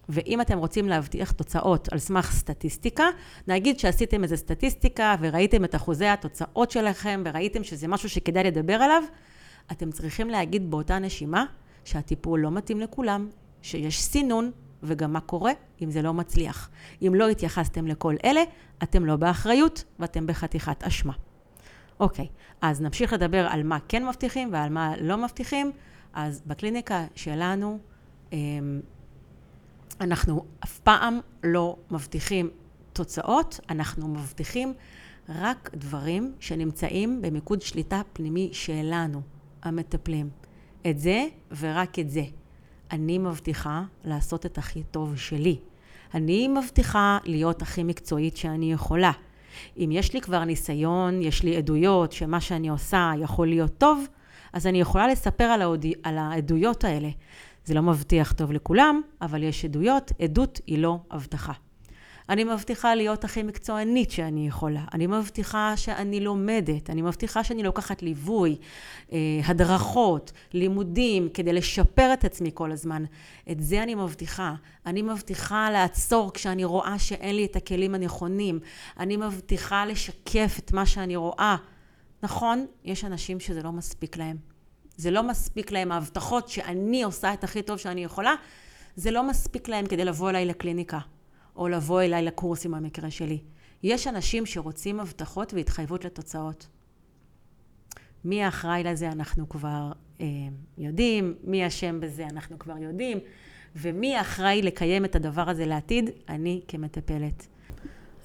[0.10, 3.06] ואם אתם רוצים להבטיח תוצאות על סמך סטטיסטיקה,
[3.48, 9.04] נגיד שעשיתם איזו סטטיסטיקה וראיתם את אחוזי התוצאות שלכם וראיתם שזה משהו שכדאי לדבר עליו,
[9.72, 11.46] אתם צריכים להגיד באותה נשימה
[11.86, 13.30] שהטיפול לא מתאים לכולם,
[13.62, 14.52] שיש סינון,
[14.84, 16.70] וגם מה קורה אם זה לא מצליח.
[17.02, 18.42] אם לא התייחסתם לכל אלה,
[18.84, 21.14] אתם לא באחריות ואתם בחתיכת אשמה.
[22.00, 22.28] אוקיי,
[22.62, 25.72] אז נמשיך לדבר על מה כן מבטיחים ועל מה לא מבטיחים.
[26.14, 27.80] אז בקליניקה שלנו,
[28.34, 28.82] אמ,
[30.02, 32.50] אנחנו אף פעם לא מבטיחים
[32.94, 34.74] תוצאות, אנחנו מבטיחים
[35.30, 39.22] רק דברים שנמצאים במיקוד שליטה פנימי שלנו,
[39.64, 40.30] המטפלים.
[40.90, 41.28] את זה
[41.60, 42.24] ורק את זה.
[42.92, 45.60] אני מבטיחה לעשות את הכי טוב שלי.
[46.14, 49.12] אני מבטיחה להיות הכי מקצועית שאני יכולה.
[49.78, 54.06] אם יש לי כבר ניסיון, יש לי עדויות שמה שאני עושה יכול להיות טוב,
[54.54, 55.86] אז אני יכולה לספר על, העוד...
[56.04, 57.10] על העדויות האלה.
[57.68, 61.54] זה לא מבטיח טוב לכולם, אבל יש עדויות, עדות היא לא הבטחה.
[62.30, 64.84] אני מבטיחה להיות הכי מקצוענית שאני יכולה.
[64.94, 68.56] אני מבטיחה שאני לומדת, אני מבטיחה שאני לוקחת ליווי,
[69.12, 73.04] אה, הדרכות, לימודים, כדי לשפר את עצמי כל הזמן.
[73.52, 74.56] את זה אני מבטיחה.
[74.86, 78.60] אני מבטיחה לעצור כשאני רואה שאין לי את הכלים הנכונים.
[79.00, 81.56] אני מבטיחה לשקף את מה שאני רואה.
[82.24, 84.57] נכון, יש אנשים שזה לא מספיק להם.
[84.98, 88.36] זה לא מספיק להם ההבטחות שאני עושה את הכי טוב שאני יכולה,
[88.96, 91.00] זה לא מספיק להם כדי לבוא אליי לקליניקה,
[91.56, 93.40] או לבוא אליי לקורסים במקרה שלי.
[93.84, 96.68] יש אנשים שרוצים הבטחות והתחייבות לתוצאות.
[98.26, 100.26] מי האחראי לזה אנחנו כבר אה,
[100.78, 103.20] יודעים, מי אשם בזה אנחנו כבר יודעים,
[103.76, 106.10] ומי האחראי לקיים את הדבר הזה לעתיד?
[106.30, 107.48] אני כמטפלת.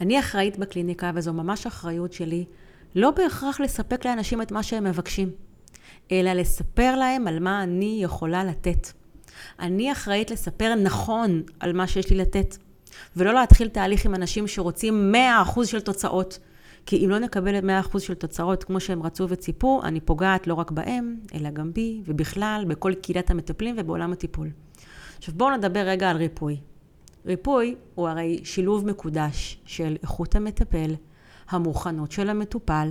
[0.01, 2.45] אני אחראית בקליניקה, וזו ממש אחריות שלי,
[2.95, 5.31] לא בהכרח לספק לאנשים את מה שהם מבקשים.
[6.13, 8.89] אלא לספר להם על מה אני יכולה לתת.
[9.61, 12.57] אני אחראית לספר נכון על מה שיש לי לתת,
[13.17, 15.13] ולא להתחיל תהליך עם אנשים שרוצים
[15.55, 16.39] 100% של תוצאות.
[16.87, 20.71] כי אם לא נקבל 100% של תוצאות כמו שהם רצו וציפו, אני פוגעת לא רק
[20.71, 24.51] בהם, אלא גם בי, ובכלל, בכל קהילת המטפלים ובעולם הטיפול.
[25.19, 26.57] עכשיו בואו נדבר רגע על ריפוי.
[27.27, 30.95] ריפוי הוא הרי שילוב מקודש של איכות המטפל,
[31.49, 32.91] המוכנות של המטופל,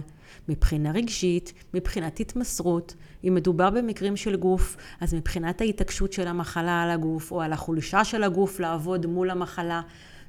[0.50, 2.96] מבחינה רגשית, מבחינת התמסרות.
[3.24, 8.04] אם מדובר במקרים של גוף, אז מבחינת ההתעקשות של המחלה על הגוף, או על החולשה
[8.04, 9.82] של הגוף לעבוד מול המחלה.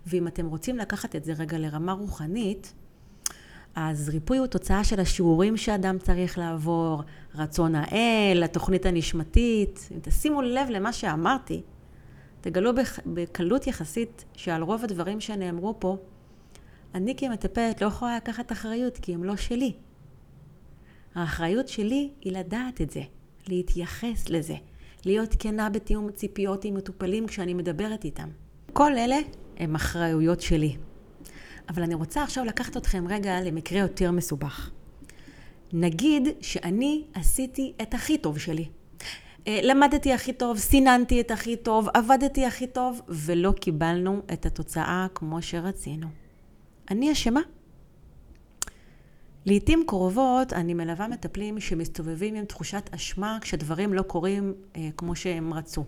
[0.07, 2.73] ואם אתם רוצים לקחת את זה רגע לרמה רוחנית,
[3.75, 7.03] אז ריפוי הוא תוצאה של השיעורים שאדם צריך לעבור,
[7.35, 9.89] רצון האל, התוכנית הנשמתית.
[9.93, 11.63] אם תשימו לב למה שאמרתי,
[12.41, 12.71] תגלו
[13.07, 15.97] בקלות יחסית שעל רוב הדברים שנאמרו פה,
[16.95, 19.73] אני כמטפלת לא יכולה לקחת אחריות כי הם לא שלי.
[21.15, 23.03] האחריות שלי היא לדעת את זה,
[23.49, 24.55] להתייחס לזה,
[25.05, 28.29] להיות כנה בתיאום ציפיות עם מטופלים כשאני מדברת איתם.
[28.73, 29.19] כל אלה
[29.57, 30.77] הם אחריויות שלי.
[31.69, 34.71] אבל אני רוצה עכשיו לקחת אתכם רגע למקרה יותר מסובך.
[35.73, 38.69] נגיד שאני עשיתי את הכי טוב שלי.
[39.47, 45.07] אה, למדתי הכי טוב, סיננתי את הכי טוב, עבדתי הכי טוב, ולא קיבלנו את התוצאה
[45.15, 46.07] כמו שרצינו.
[46.91, 47.41] אני אשמה.
[49.47, 55.55] לעתים קרובות אני מלווה מטפלים שמסתובבים עם תחושת אשמה כשדברים לא קורים אה, כמו שהם
[55.55, 55.85] רצו.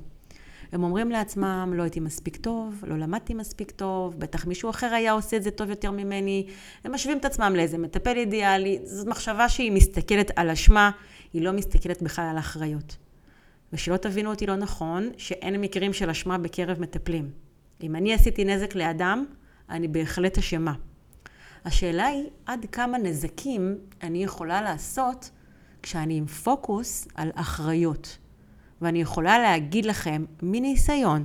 [0.73, 5.13] הם אומרים לעצמם, לא הייתי מספיק טוב, לא למדתי מספיק טוב, בטח מישהו אחר היה
[5.13, 6.47] עושה את זה טוב יותר ממני.
[6.85, 8.79] הם משווים את עצמם לאיזה מטפל אידיאלי.
[8.85, 10.91] זו מחשבה שהיא מסתכלת על אשמה,
[11.33, 12.97] היא לא מסתכלת בכלל על אחריות.
[13.73, 17.31] ושלא תבינו אותי לא נכון, שאין מקרים של אשמה בקרב מטפלים.
[17.83, 19.25] אם אני עשיתי נזק לאדם,
[19.71, 20.73] אני בהחלט אשמה.
[21.65, 25.31] השאלה היא עד כמה נזקים אני יכולה לעשות
[25.83, 28.19] כשאני עם פוקוס על אחריות.
[28.83, 31.25] ואני יכולה להגיד לכם מניסיון,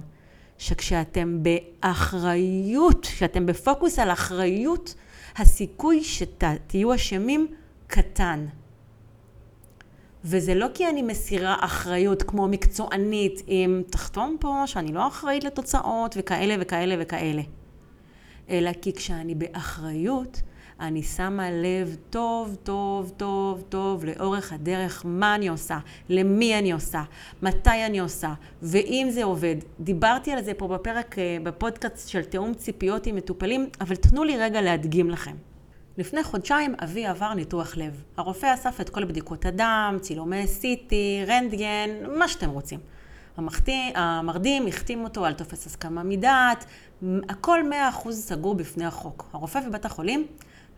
[0.58, 4.96] שכשאתם באחריות, כשאתם בפוקוס על אחריות,
[5.38, 7.48] הסיכוי שתהיו אשמים
[7.88, 8.46] קטן.
[10.24, 16.16] וזה לא כי אני מסירה אחריות כמו מקצוענית, אם תחתום פה שאני לא אחראית לתוצאות
[16.20, 17.42] וכאלה וכאלה וכאלה.
[18.50, 20.42] אלא כי כשאני באחריות,
[20.80, 27.04] אני שמה לב טוב, טוב, טוב, טוב לאורך הדרך מה אני עושה, למי אני עושה,
[27.42, 29.56] מתי אני עושה, ואם זה עובד.
[29.80, 34.38] דיברתי על זה פה בפרק, אה, בפודקאסט של תיאום ציפיות עם מטופלים, אבל תנו לי
[34.38, 35.36] רגע להדגים לכם.
[35.98, 38.04] לפני חודשיים אבי עבר ניתוח לב.
[38.18, 40.94] הרופא אסף את כל בדיקות הדם, צילומי CT,
[41.28, 42.80] רנטגן, מה שאתם רוצים.
[43.38, 46.66] המחתי, המרדים החתים אותו על טופס הסכמה מדעת,
[47.30, 49.30] הכל מאה אחוז סגור בפני החוק.
[49.34, 50.28] הרופא ובית החולים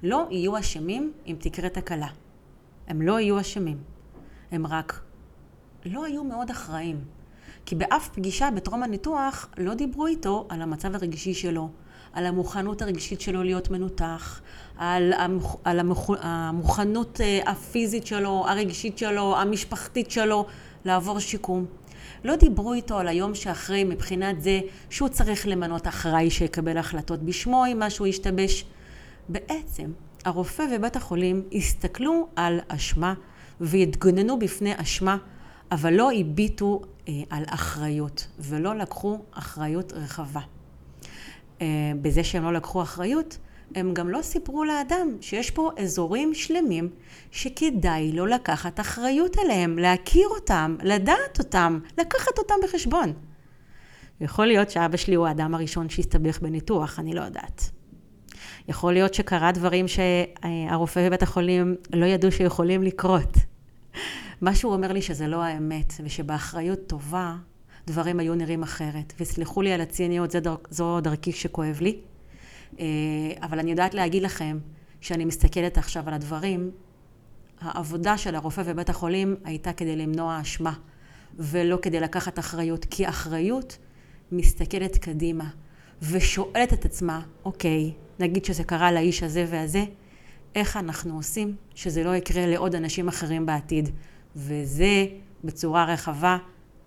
[0.03, 2.07] לא יהיו אשמים אם תקרה תקלה.
[2.87, 3.77] הם לא יהיו אשמים.
[4.51, 5.01] הם רק
[5.85, 7.03] לא היו מאוד אחראים.
[7.65, 11.69] כי באף פגישה בטרום הניתוח לא דיברו איתו על המצב הרגשי שלו,
[12.13, 14.41] על המוכנות הרגשית שלו להיות מנותח,
[14.77, 15.57] על, המוכ...
[15.63, 16.09] על המוכ...
[16.21, 20.45] המוכנות אה, הפיזית שלו, הרגשית שלו, המשפחתית שלו,
[20.85, 21.65] לעבור שיקום.
[22.23, 27.65] לא דיברו איתו על היום שאחרי מבחינת זה שהוא צריך למנות אחראי שיקבל החלטות בשמו
[27.65, 28.65] אם משהו ישתבש.
[29.29, 29.91] בעצם
[30.25, 33.13] הרופא ובית החולים הסתכלו על אשמה
[33.61, 35.17] והתגוננו בפני אשמה,
[35.71, 40.41] אבל לא הביטו אה, על אחריות ולא לקחו אחריות רחבה.
[41.61, 41.67] אה,
[42.01, 43.37] בזה שהם לא לקחו אחריות,
[43.75, 46.89] הם גם לא סיפרו לאדם שיש פה אזורים שלמים
[47.31, 53.13] שכדאי לו לקחת אחריות עליהם, להכיר אותם, לדעת אותם, לקחת אותם בחשבון.
[54.21, 57.69] יכול להיות שאבא שלי הוא האדם הראשון שהסתבך בניתוח, אני לא יודעת.
[58.67, 63.37] יכול להיות שקרה דברים שהרופא בבית החולים לא ידעו שיכולים לקרות.
[64.41, 67.35] משהו אומר לי שזה לא האמת, ושבאחריות טובה
[67.87, 69.13] דברים היו נראים אחרת.
[69.19, 70.35] וסלחו לי על הציניות,
[70.69, 71.99] זו דרכי שכואב לי.
[72.79, 72.85] אה,
[73.41, 74.57] אבל אני יודעת להגיד לכם,
[75.01, 76.71] שאני מסתכלת עכשיו על הדברים,
[77.61, 80.73] העבודה של הרופא בבית החולים הייתה כדי למנוע אשמה,
[81.37, 83.77] ולא כדי לקחת אחריות, כי אחריות
[84.31, 85.49] מסתכלת קדימה,
[86.01, 89.83] ושואלת את עצמה, אוקיי, נגיד שזה קרה לאיש הזה והזה,
[90.55, 93.89] איך אנחנו עושים שזה לא יקרה לעוד אנשים אחרים בעתיד.
[94.35, 95.05] וזה
[95.43, 96.37] בצורה רחבה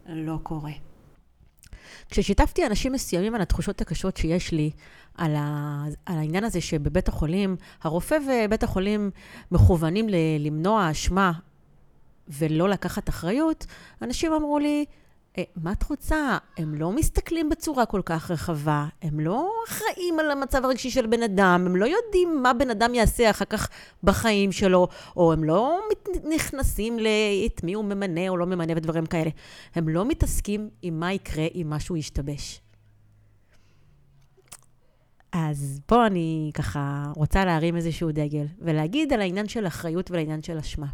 [0.08, 0.72] לא קורה.
[2.10, 4.70] כששיתפתי אנשים מסוימים על התחושות הקשות שיש לי,
[5.14, 9.10] על, ה, על העניין הזה שבבית החולים, הרופא ובית החולים
[9.50, 11.32] מכוונים ל, למנוע אשמה
[12.28, 13.66] ולא לקחת אחריות,
[14.02, 14.84] אנשים אמרו לי,
[15.56, 16.38] מה את רוצה?
[16.56, 21.22] הם לא מסתכלים בצורה כל כך רחבה, הם לא אחראים על המצב הרגשי של בן
[21.22, 23.68] אדם, הם לא יודעים מה בן אדם יעשה אחר כך
[24.02, 25.80] בחיים שלו, או הם לא
[26.34, 29.30] נכנסים לאת מי הוא ממנה או לא ממנה ודברים כאלה.
[29.74, 32.60] הם לא מתעסקים עם מה יקרה אם משהו ישתבש.
[35.32, 40.42] אז פה אני ככה רוצה להרים איזשהו דגל, ולהגיד על העניין של אחריות ועל העניין
[40.42, 40.86] של אשמה.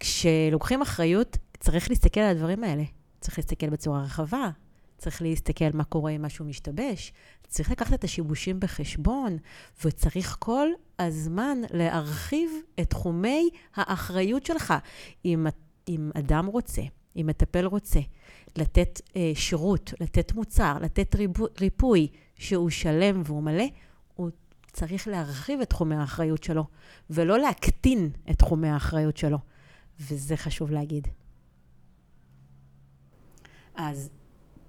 [0.00, 2.82] כשלוקחים אחריות, צריך להסתכל על הדברים האלה.
[3.20, 4.50] צריך להסתכל בצורה רחבה,
[4.98, 7.12] צריך להסתכל מה קורה אם משהו משתבש,
[7.46, 9.36] צריך לקחת את השיבושים בחשבון,
[9.84, 12.50] וצריך כל הזמן להרחיב
[12.80, 14.74] את תחומי האחריות שלך.
[15.24, 15.46] אם,
[15.88, 16.82] אם אדם רוצה,
[17.16, 18.00] אם מטפל רוצה,
[18.56, 23.66] לתת אה, שירות, לתת מוצר, לתת ריפו, ריפוי שהוא שלם והוא מלא,
[24.14, 24.30] הוא
[24.72, 26.64] צריך להרחיב את תחומי האחריות שלו,
[27.10, 29.38] ולא להקטין את תחומי האחריות שלו.
[30.00, 31.08] וזה חשוב להגיד.
[33.78, 34.10] אז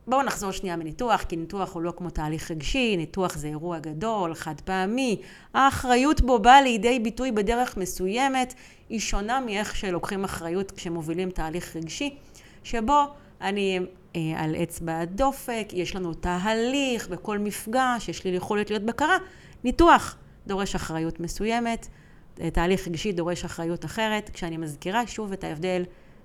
[0.08, 4.34] בואו נחזור שנייה מניתוח, כי ניתוח הוא לא כמו תהליך רגשי, ניתוח זה אירוע גדול,
[4.34, 5.22] חד פעמי.
[5.54, 8.54] האחריות בו באה לידי ביטוי בדרך מסוימת,
[8.90, 12.18] היא שונה מאיך שלוקחים אחריות כשמובילים תהליך רגשי,
[12.64, 13.04] שבו
[13.42, 13.80] אני
[14.16, 19.18] אה, על אצבע הדופק, יש לנו תהליך בכל מפגש, יש לי יכולת להיות בקרה.
[19.64, 20.18] ניתוח
[20.48, 21.88] דורש אחריות מסוימת,
[22.36, 25.84] תהליך רגשי דורש אחריות אחרת, כשאני מזכירה שוב את ההבדל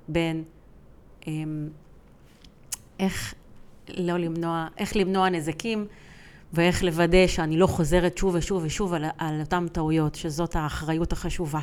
[0.09, 0.45] בין
[1.27, 1.69] אמ,
[2.99, 3.35] איך
[3.89, 5.87] לא למנוע, איך למנוע נזקים
[6.53, 11.61] ואיך לוודא שאני לא חוזרת שוב ושוב ושוב על, על אותן טעויות, שזאת האחריות החשובה.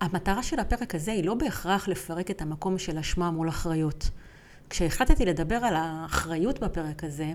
[0.00, 4.10] המטרה של הפרק הזה היא לא בהכרח לפרק את המקום של אשמה מול אחריות.
[4.70, 7.32] כשהחלטתי לדבר על האחריות בפרק הזה,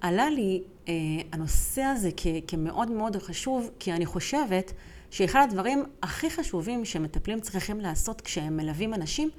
[0.00, 0.92] עלה לי אה,
[1.32, 4.72] הנושא הזה כ, כמאוד מאוד חשוב, כי אני חושבת
[5.10, 9.30] שאחד הדברים הכי חשובים שמטפלים צריכים לעשות כשהם מלווים אנשים,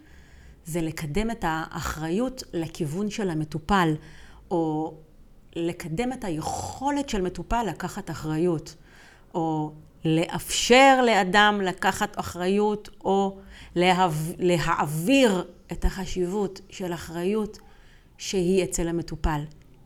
[0.65, 3.93] זה לקדם את האחריות לכיוון של המטופל,
[4.51, 4.93] או
[5.55, 8.75] לקדם את היכולת של מטופל לקחת אחריות,
[9.33, 9.71] או
[10.05, 13.37] לאפשר לאדם לקחת אחריות, או
[13.75, 14.33] להב...
[14.39, 17.59] להעביר את החשיבות של אחריות
[18.17, 19.41] שהיא אצל המטופל.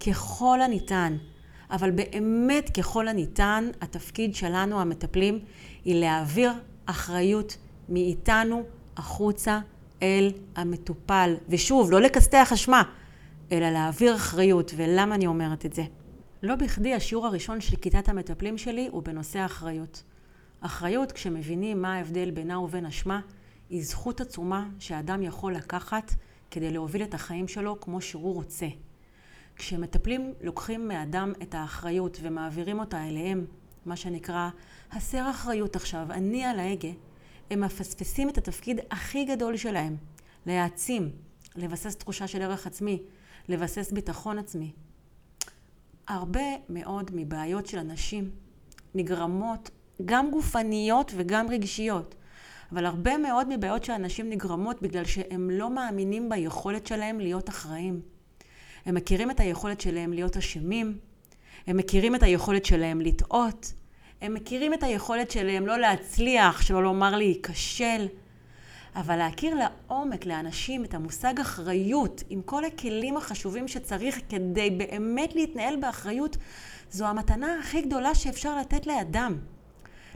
[0.07, 1.17] ככל הניתן,
[1.71, 5.39] אבל באמת ככל הניתן, התפקיד שלנו, המטפלים,
[5.85, 6.51] היא להעביר
[6.85, 7.57] אחריות
[7.89, 8.63] מאיתנו
[8.97, 9.59] החוצה
[10.01, 11.35] אל המטופל.
[11.49, 12.83] ושוב, לא לכסתח אשמה,
[13.51, 14.71] אלא להעביר אחריות.
[14.75, 15.83] ולמה אני אומרת את זה?
[16.43, 20.03] לא בכדי השיעור הראשון של כיתת המטפלים שלי הוא בנושא אחריות.
[20.61, 23.21] אחריות, כשמבינים מה ההבדל בינה ובין אשמה,
[23.69, 26.11] היא זכות עצומה שאדם יכול לקחת
[26.51, 28.67] כדי להוביל את החיים שלו כמו שהוא רוצה.
[29.55, 33.45] כשמטפלים לוקחים מאדם את האחריות ומעבירים אותה אליהם,
[33.85, 34.49] מה שנקרא,
[34.91, 36.89] הסר אחריות עכשיו, אני על ההגה,
[37.51, 39.95] הם מפספסים את התפקיד הכי גדול שלהם,
[40.45, 41.11] להעצים,
[41.55, 43.03] לבסס תחושה של ערך עצמי,
[43.49, 44.71] לבסס ביטחון עצמי.
[46.07, 48.29] הרבה מאוד מבעיות של אנשים
[48.95, 49.69] נגרמות
[50.05, 52.15] גם גופניות וגם רגשיות.
[52.71, 58.01] אבל הרבה מאוד מבעיות של אנשים נגרמות בגלל שהם לא מאמינים ביכולת שלהם להיות אחראים.
[58.85, 60.97] הם מכירים את היכולת שלהם להיות אשמים,
[61.67, 63.73] הם מכירים את היכולת שלהם לטעות,
[64.25, 68.07] הם מכירים את היכולת שלהם לא להצליח, שלא לומר להיכשל.
[68.95, 75.75] אבל להכיר לעומק לאנשים את המושג אחריות, עם כל הכלים החשובים שצריך כדי באמת להתנהל
[75.75, 76.37] באחריות,
[76.91, 79.37] זו המתנה הכי גדולה שאפשר לתת לאדם.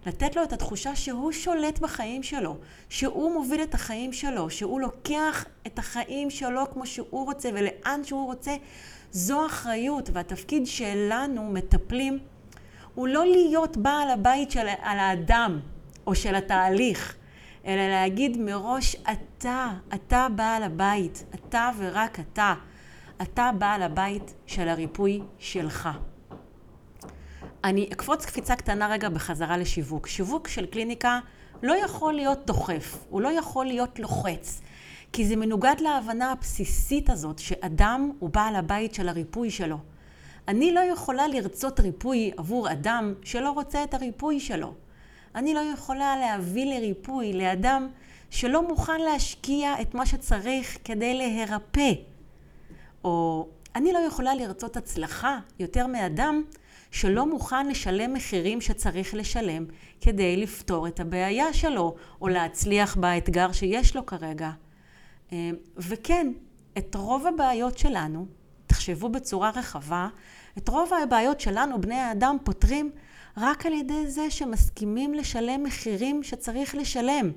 [0.05, 2.57] לתת לו את התחושה שהוא שולט בחיים שלו,
[2.89, 8.25] שהוא מוביל את החיים שלו, שהוא לוקח את החיים שלו כמו שהוא רוצה ולאן שהוא
[8.25, 8.55] רוצה,
[9.11, 10.09] זו אחריות.
[10.13, 12.19] והתפקיד שלנו, מטפלים,
[12.95, 15.59] הוא לא להיות בעל הבית של, על האדם
[16.07, 17.15] או של התהליך,
[17.65, 22.53] אלא להגיד מראש, אתה, אתה בעל הבית, אתה ורק אתה.
[23.21, 25.89] אתה בעל הבית של הריפוי שלך.
[27.63, 30.07] אני אקפוץ קפיצה קטנה רגע בחזרה לשיווק.
[30.07, 31.19] שיווק של קליניקה
[31.63, 34.61] לא יכול להיות דוחף, הוא לא יכול להיות לוחץ,
[35.13, 39.77] כי זה מנוגד להבנה הבסיסית הזאת שאדם הוא בעל הבית של הריפוי שלו.
[40.49, 44.73] אני לא יכולה לרצות ריפוי עבור אדם שלא רוצה את הריפוי שלו.
[45.35, 47.87] אני לא יכולה להביא לריפוי לאדם
[48.29, 51.91] שלא מוכן להשקיע את מה שצריך כדי להירפא.
[53.03, 56.43] או אני לא יכולה לרצות הצלחה יותר מאדם
[56.91, 59.65] שלא מוכן לשלם מחירים שצריך לשלם
[60.01, 64.51] כדי לפתור את הבעיה שלו, או להצליח באתגר שיש לו כרגע.
[65.31, 66.31] אה, וכן,
[66.77, 68.25] את רוב הבעיות שלנו,
[68.67, 70.07] תחשבו בצורה רחבה,
[70.57, 72.91] את רוב הבעיות שלנו, בני האדם, פותרים
[73.37, 77.31] רק על ידי זה שמסכימים לשלם מחירים שצריך לשלם.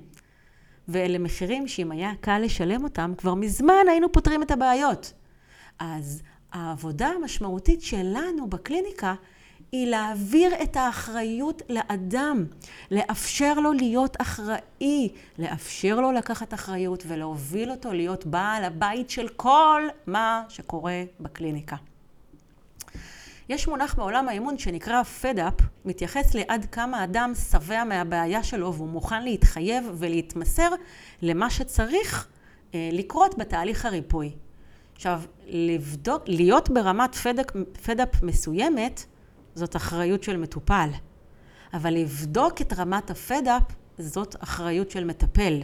[0.88, 5.12] ואלה מחירים שאם היה קל לשלם אותם, כבר מזמן היינו פותרים את הבעיות.
[5.79, 6.22] אז
[6.53, 9.14] העבודה המשמעותית שלנו בקליניקה
[9.72, 12.44] היא להעביר את האחריות לאדם,
[12.90, 19.83] לאפשר לו להיות אחראי, לאפשר לו לקחת אחריות ולהוביל אותו להיות בעל הבית של כל
[20.07, 21.77] מה שקורה בקליניקה.
[23.53, 29.23] יש מונח בעולם האימון שנקרא פדאפ, מתייחס לעד כמה אדם שבע מהבעיה שלו והוא מוכן
[29.23, 30.69] להתחייב ולהתמסר
[31.23, 32.29] למה שצריך
[32.75, 34.33] אה, לקרות בתהליך הריפוי.
[34.95, 37.17] עכשיו, לבדוק, להיות ברמת
[37.83, 39.05] פדאפ מסוימת,
[39.55, 40.88] זאת אחריות של מטופל.
[41.75, 43.62] אבל לבדוק את רמת הפדאפ
[43.99, 45.61] זאת אחריות של מטפל.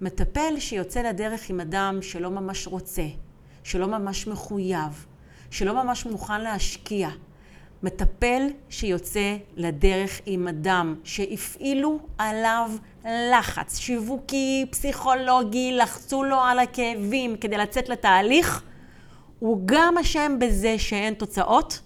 [0.00, 3.06] מטפל שיוצא לדרך עם אדם שלא ממש רוצה,
[3.64, 5.06] שלא ממש מחויב,
[5.50, 7.08] שלא ממש מוכן להשקיע.
[7.82, 12.70] מטפל שיוצא לדרך עם אדם שהפעילו עליו
[13.04, 18.62] לחץ שיווקי, פסיכולוגי, לחצו לו על הכאבים כדי לצאת לתהליך,
[19.38, 21.80] הוא גם אשם בזה שאין תוצאות,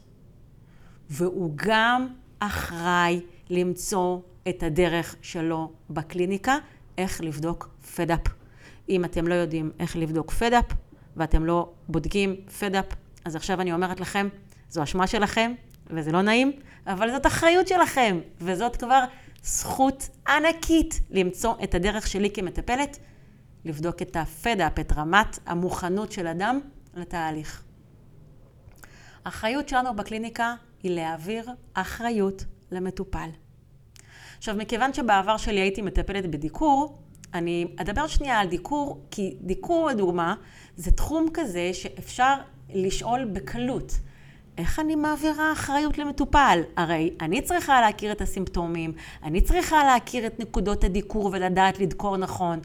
[1.10, 2.08] והוא גם
[2.38, 6.56] אחראי למצוא את הדרך שלו בקליניקה,
[6.98, 8.20] איך לבדוק פדאפ.
[8.88, 10.64] אם אתם לא יודעים איך לבדוק פדאפ,
[11.16, 12.84] ואתם לא בודקים פדאפ,
[13.24, 14.28] אז עכשיו אני אומרת לכם,
[14.68, 15.52] זו אשמה שלכם,
[15.86, 16.52] וזה לא נעים,
[16.86, 19.04] אבל זאת אחריות שלכם, וזאת כבר
[19.42, 22.98] זכות ענקית למצוא את הדרך שלי כמטפלת,
[23.64, 26.60] לבדוק את הפדאפ, את רמת המוכנות של אדם
[26.94, 27.62] לתהליך.
[29.24, 33.28] האחריות שלנו בקליניקה היא להעביר אחריות למטופל.
[34.38, 36.98] עכשיו, מכיוון שבעבר שלי הייתי מטפלת בדיקור,
[37.34, 40.34] אני אדבר שנייה על דיקור, כי דיקור, לדוגמה,
[40.76, 42.34] זה תחום כזה שאפשר
[42.74, 43.92] לשאול בקלות.
[44.58, 46.60] איך אני מעבירה אחריות למטופל?
[46.76, 48.92] הרי אני צריכה להכיר את הסימפטומים,
[49.22, 52.60] אני צריכה להכיר את נקודות הדיקור ולדעת לדקור נכון.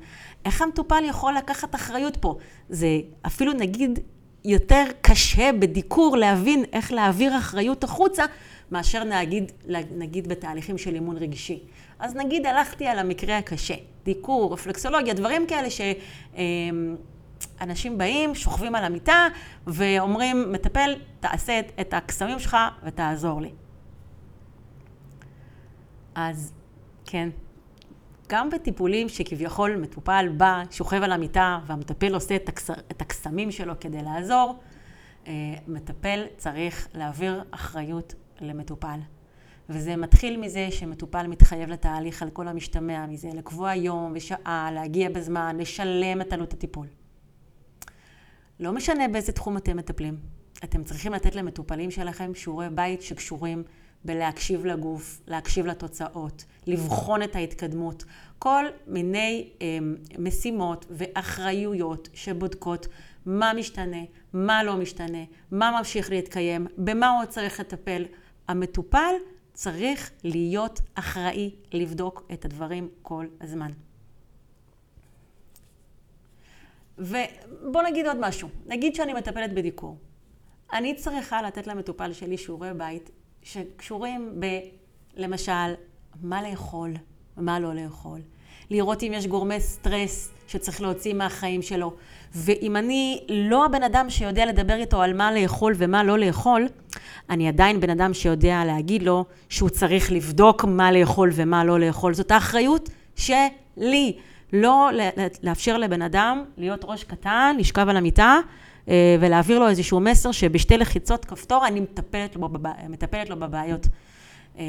[0.46, 2.38] איך המטופל יכול לקחת אחריות פה?
[2.70, 2.88] זה
[3.26, 4.00] אפילו נגיד
[4.46, 8.24] יותר קשה בדיקור להבין איך להעביר אחריות החוצה,
[8.72, 9.52] מאשר נגיד,
[9.98, 11.60] נגיד בתהליכים של אימון רגשי.
[12.00, 15.68] אז נגיד הלכתי על המקרה הקשה, דיקור, רפלקסולוגיה, דברים כאלה
[17.60, 19.28] שאנשים באים, שוכבים על המיטה
[19.68, 23.52] ואומרים, מטפל, תעשה את הקסמים שלך ותעזור לי.
[26.16, 26.54] אז
[27.06, 27.30] כן,
[28.30, 32.36] גם בטיפולים שכביכול מטופל בא, שוכב על המיטה והמטפל עושה
[32.92, 34.60] את הקסמים שלו כדי לעזור,
[35.28, 35.34] אה,
[35.68, 39.00] מטפל צריך להעביר אחריות למטופל.
[39.70, 45.58] וזה מתחיל מזה שמטופל מתחייב לתהליך על כל המשתמע מזה, לקבוע יום ושעה, להגיע בזמן,
[45.60, 46.88] לשלם את עלות הטיפול.
[48.60, 50.18] לא משנה באיזה תחום אתם מטפלים,
[50.64, 53.64] אתם צריכים לתת למטופלים שלכם שיעורי בית שקשורים
[54.06, 58.04] בלהקשיב לגוף, להקשיב לתוצאות, לבחון את ההתקדמות,
[58.40, 59.78] כל מיני אה,
[60.20, 62.88] משימות ואחריויות שבודקות
[63.26, 64.04] מה משתנה,
[64.34, 68.06] מה לא משתנה, מה ממשיך להתקיים, במה הוא צריך לטפל.
[68.48, 69.14] המטופל
[69.54, 73.72] צריך להיות אחראי לבדוק את הדברים כל הזמן.
[76.98, 79.98] ובוא נגיד עוד משהו, נגיד שאני מטפלת בדיקור.
[80.74, 83.10] אני צריכה לתת למטופל שלי שיעורי בית
[83.44, 84.46] שקשורים ב...
[85.16, 85.74] למשל,
[86.22, 86.94] מה לאכול
[87.38, 88.20] ומה לא לאכול.
[88.70, 91.94] לראות אם יש גורמי סטרס שצריך להוציא מהחיים שלו.
[92.36, 96.68] ואם אני לא הבן אדם שיודע לדבר איתו על מה לאכול ומה לא לאכול,
[97.30, 102.14] אני עדיין בן אדם שיודע להגיד לו שהוא צריך לבדוק מה לאכול ומה לא לאכול.
[102.14, 104.18] זאת האחריות שלי.
[104.54, 104.90] לא
[105.44, 108.40] לאפשר לבן אדם להיות ראש קטן, לשכב על המיטה
[108.90, 112.72] אה, ולהעביר לו איזשהו מסר שבשתי לחיצות כפתור אני מטפלת לו, בבע...
[112.90, 113.88] מטפלת לו בבעיות.
[114.58, 114.64] אה,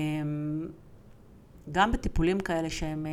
[1.72, 3.12] גם בטיפולים כאלה שהם אה,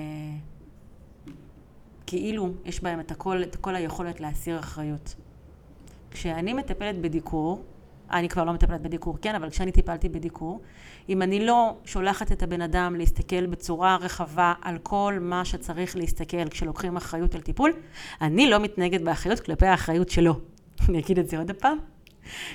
[2.08, 5.16] כאילו יש בהם את, הכל, את כל היכולת להסיר אחריות.
[6.12, 7.64] כשאני מטפלת בדיקור,
[8.12, 10.62] אני כבר לא מטפלת בדיקור, כן, אבל כשאני טיפלתי בדיקור,
[11.10, 16.50] אם אני לא שולחת את הבן אדם להסתכל בצורה רחבה על כל מה שצריך להסתכל
[16.50, 17.74] כשלוקחים אחריות על טיפול,
[18.22, 20.40] אני לא מתנהגת באחריות כלפי האחריות שלו.
[20.90, 21.78] אני אגיד את זה עוד פעם.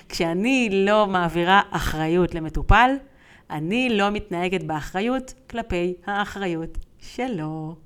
[0.08, 2.90] כשאני לא מעבירה אחריות למטופל,
[3.50, 7.76] אני לא מתנהגת באחריות כלפי האחריות שלו.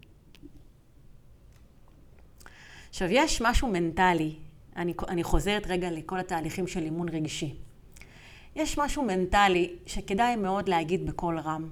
[2.90, 4.34] עכשיו, יש משהו מנטלי,
[4.76, 7.54] אני, אני חוזרת רגע לכל התהליכים של אימון רגשי.
[8.56, 11.68] יש משהו מנטלי שכדאי מאוד להגיד בקול רם.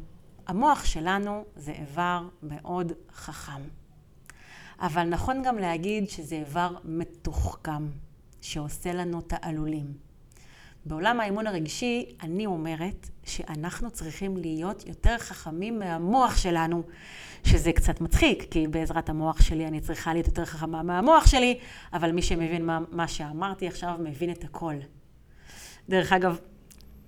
[0.46, 3.62] המוח שלנו זה איבר מאוד חכם.
[4.80, 7.88] אבל נכון גם להגיד שזה איבר מתוחכם,
[8.40, 9.92] שעושה לנו תעלולים.
[10.86, 16.82] בעולם האימון הרגשי, אני אומרת שאנחנו צריכים להיות יותר חכמים מהמוח שלנו,
[17.44, 21.58] שזה קצת מצחיק, כי בעזרת המוח שלי אני צריכה להיות יותר חכמה מהמוח שלי,
[21.92, 24.74] אבל מי שמבין מה, מה שאמרתי עכשיו מבין את הכל.
[25.88, 26.38] דרך אגב,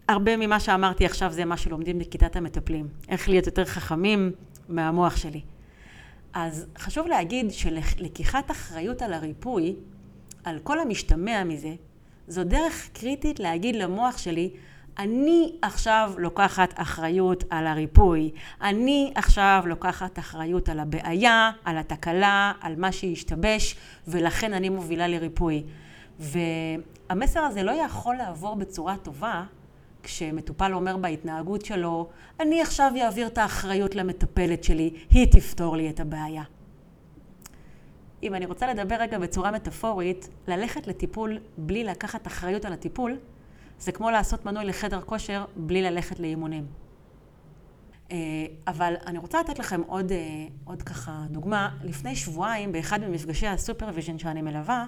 [0.09, 4.33] הרבה ממה שאמרתי עכשיו זה מה שלומדים בכיתת המטפלים, איך להיות יותר חכמים
[4.69, 5.41] מהמוח שלי.
[6.33, 9.77] אז חשוב להגיד שלקיחת אחריות על הריפוי,
[10.45, 11.75] על כל המשתמע מזה,
[12.29, 14.51] זו דרך קריטית להגיד למוח שלי,
[14.99, 18.31] אני עכשיו לוקחת אחריות על הריפוי,
[18.63, 23.77] אני עכשיו לוקחת אחריות על הבעיה, על התקלה, על מה שהשתבש,
[24.09, 25.65] ולכן אני מובילה לריפוי.
[26.19, 29.45] והמסר הזה לא יכול לעבור בצורה טובה
[30.03, 32.09] כשמטופל אומר בהתנהגות שלו,
[32.41, 36.43] אני עכשיו אעביר את האחריות למטפלת שלי, היא תפתור לי את הבעיה.
[38.23, 43.17] אם אני רוצה לדבר רגע בצורה מטאפורית, ללכת לטיפול בלי לקחת אחריות על הטיפול,
[43.79, 46.67] זה כמו לעשות מנוי לחדר כושר בלי ללכת לאימונים.
[48.11, 48.17] אה,
[48.67, 50.19] אבל אני רוצה לתת לכם עוד, אה,
[50.65, 51.77] עוד ככה דוגמה.
[51.85, 54.87] לפני שבועיים, באחד ממפגשי ה supervision שאני מלווה,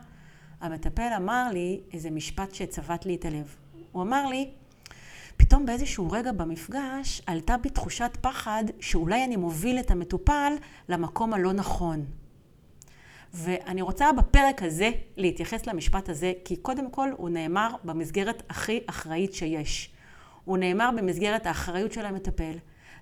[0.61, 3.57] המטפל אמר לי איזה משפט שצבט לי את הלב.
[3.93, 4.51] הוא אמר לי,
[5.37, 10.53] פתאום באיזשהו רגע במפגש עלתה בי תחושת פחד שאולי אני מוביל את המטופל
[10.89, 12.05] למקום הלא נכון.
[13.34, 19.34] ואני רוצה בפרק הזה להתייחס למשפט הזה, כי קודם כל הוא נאמר במסגרת הכי אחראית
[19.34, 19.90] שיש.
[20.44, 22.52] הוא נאמר במסגרת האחריות של המטפל,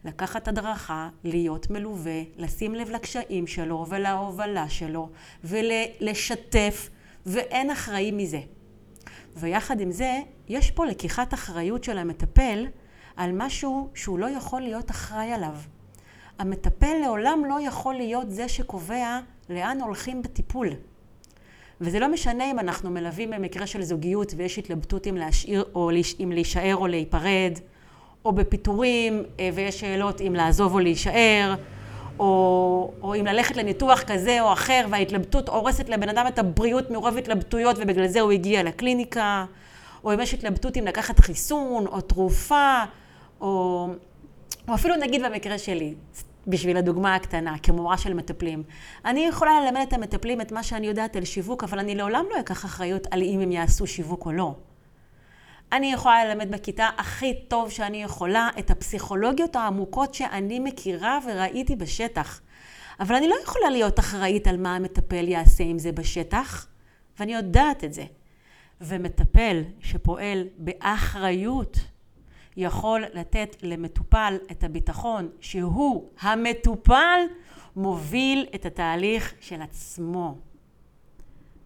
[0.04, 5.10] לקחת הדרכה, להיות מלווה, לשים לב לקשיים שלו ולהובלה שלו,
[5.44, 6.90] ולשתף,
[7.26, 8.40] ואין אחראי מזה.
[9.36, 10.18] ויחד עם זה,
[10.48, 12.66] יש פה לקיחת אחריות של המטפל
[13.16, 15.54] על משהו שהוא לא יכול להיות אחראי עליו.
[16.38, 19.20] המטפל לעולם לא יכול להיות זה שקובע
[19.50, 20.68] לאן הולכים בטיפול.
[21.80, 25.90] וזה לא משנה אם אנחנו מלווים במקרה של זוגיות ויש התלבטות אם להשאיר או
[26.20, 27.58] אם להישאר או להיפרד,
[28.24, 31.54] או בפיטורים אה, ויש שאלות אם לעזוב או להישאר,
[32.18, 37.16] או, או אם ללכת לניתוח כזה או אחר וההתלבטות הורסת לבן אדם את הבריאות מרוב
[37.16, 39.44] התלבטויות ובגלל זה הוא הגיע לקליניקה,
[40.04, 42.84] או אם יש התלבטות אם לקחת חיסון או תרופה,
[43.40, 43.88] או,
[44.68, 45.94] או אפילו נגיד במקרה שלי,
[46.46, 48.62] בשביל הדוגמה הקטנה, כמורה של מטפלים.
[49.04, 52.40] אני יכולה ללמד את המטפלים את מה שאני יודעת על שיווק, אבל אני לעולם לא
[52.40, 54.54] אקח אחריות על אם הם יעשו שיווק או לא.
[55.72, 62.40] אני יכולה ללמד בכיתה הכי טוב שאני יכולה את הפסיכולוגיות העמוקות שאני מכירה וראיתי בשטח.
[63.00, 66.66] אבל אני לא יכולה להיות אחראית על מה המטפל יעשה עם זה בשטח,
[67.18, 68.04] ואני יודעת את זה.
[68.80, 71.78] ומטפל שפועל באחריות
[72.56, 77.20] יכול לתת למטופל את הביטחון שהוא, המטופל,
[77.76, 80.38] מוביל את התהליך של עצמו.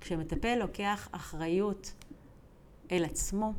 [0.01, 1.93] כשמטפל לוקח אחריות
[2.93, 3.53] אל עצמו,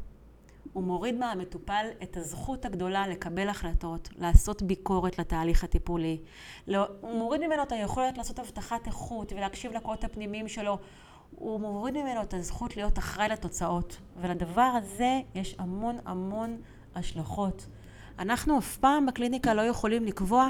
[0.74, 6.18] הוא מוריד מהמטופל את הזכות הגדולה לקבל החלטות, לעשות ביקורת לתהליך הטיפולי.
[6.68, 10.78] לא, הוא מוריד ממנו את היכולת לעשות הבטחת איכות ולהקשיב לקולות הפנימיים שלו.
[11.32, 13.98] הוא מוריד ממנו את הזכות להיות אחראי לתוצאות.
[14.18, 16.62] ולדבר הזה יש המון המון
[17.00, 17.68] השלכות.
[18.20, 20.50] אנחנו אף פעם בקליניקה לא יכולים לקבוע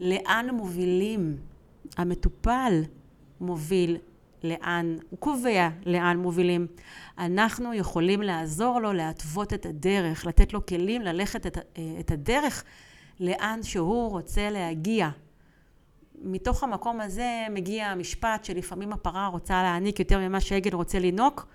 [0.00, 1.36] לאן מובילים.
[1.96, 2.82] המטופל
[3.40, 3.96] מוביל
[4.44, 6.66] לאן, הוא קובע לאן מובילים.
[7.18, 11.58] אנחנו יכולים לעזור לו להתוות את הדרך, לתת לו כלים ללכת את,
[12.00, 12.64] את הדרך
[13.20, 15.08] לאן שהוא רוצה להגיע.
[16.22, 21.46] מתוך המקום הזה מגיע המשפט שלפעמים הפרה רוצה להעניק יותר ממה שעגל רוצה לינוק.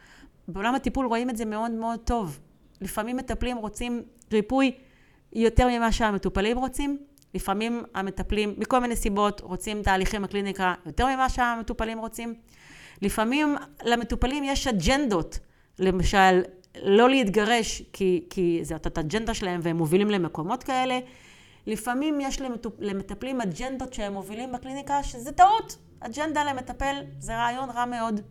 [0.47, 2.39] בעולם הטיפול רואים את זה מאוד מאוד טוב.
[2.81, 4.03] לפעמים מטפלים רוצים
[4.33, 4.71] ריפוי
[5.33, 6.97] יותר ממה שהמטופלים רוצים.
[7.33, 12.35] לפעמים המטפלים, מכל מיני סיבות, רוצים תהליכים בקליניקה יותר ממה שהמטופלים רוצים.
[13.01, 15.39] לפעמים למטופלים יש אג'נדות,
[15.79, 16.41] למשל,
[16.83, 20.99] לא להתגרש כי, כי זאת אג'נדה שלהם והם מובילים למקומות כאלה.
[21.67, 25.77] לפעמים יש למטופ, למטפלים אג'נדות שהם מובילים בקליניקה, שזה טעות.
[25.99, 28.21] אג'נדה למטפל זה רעיון רע מאוד.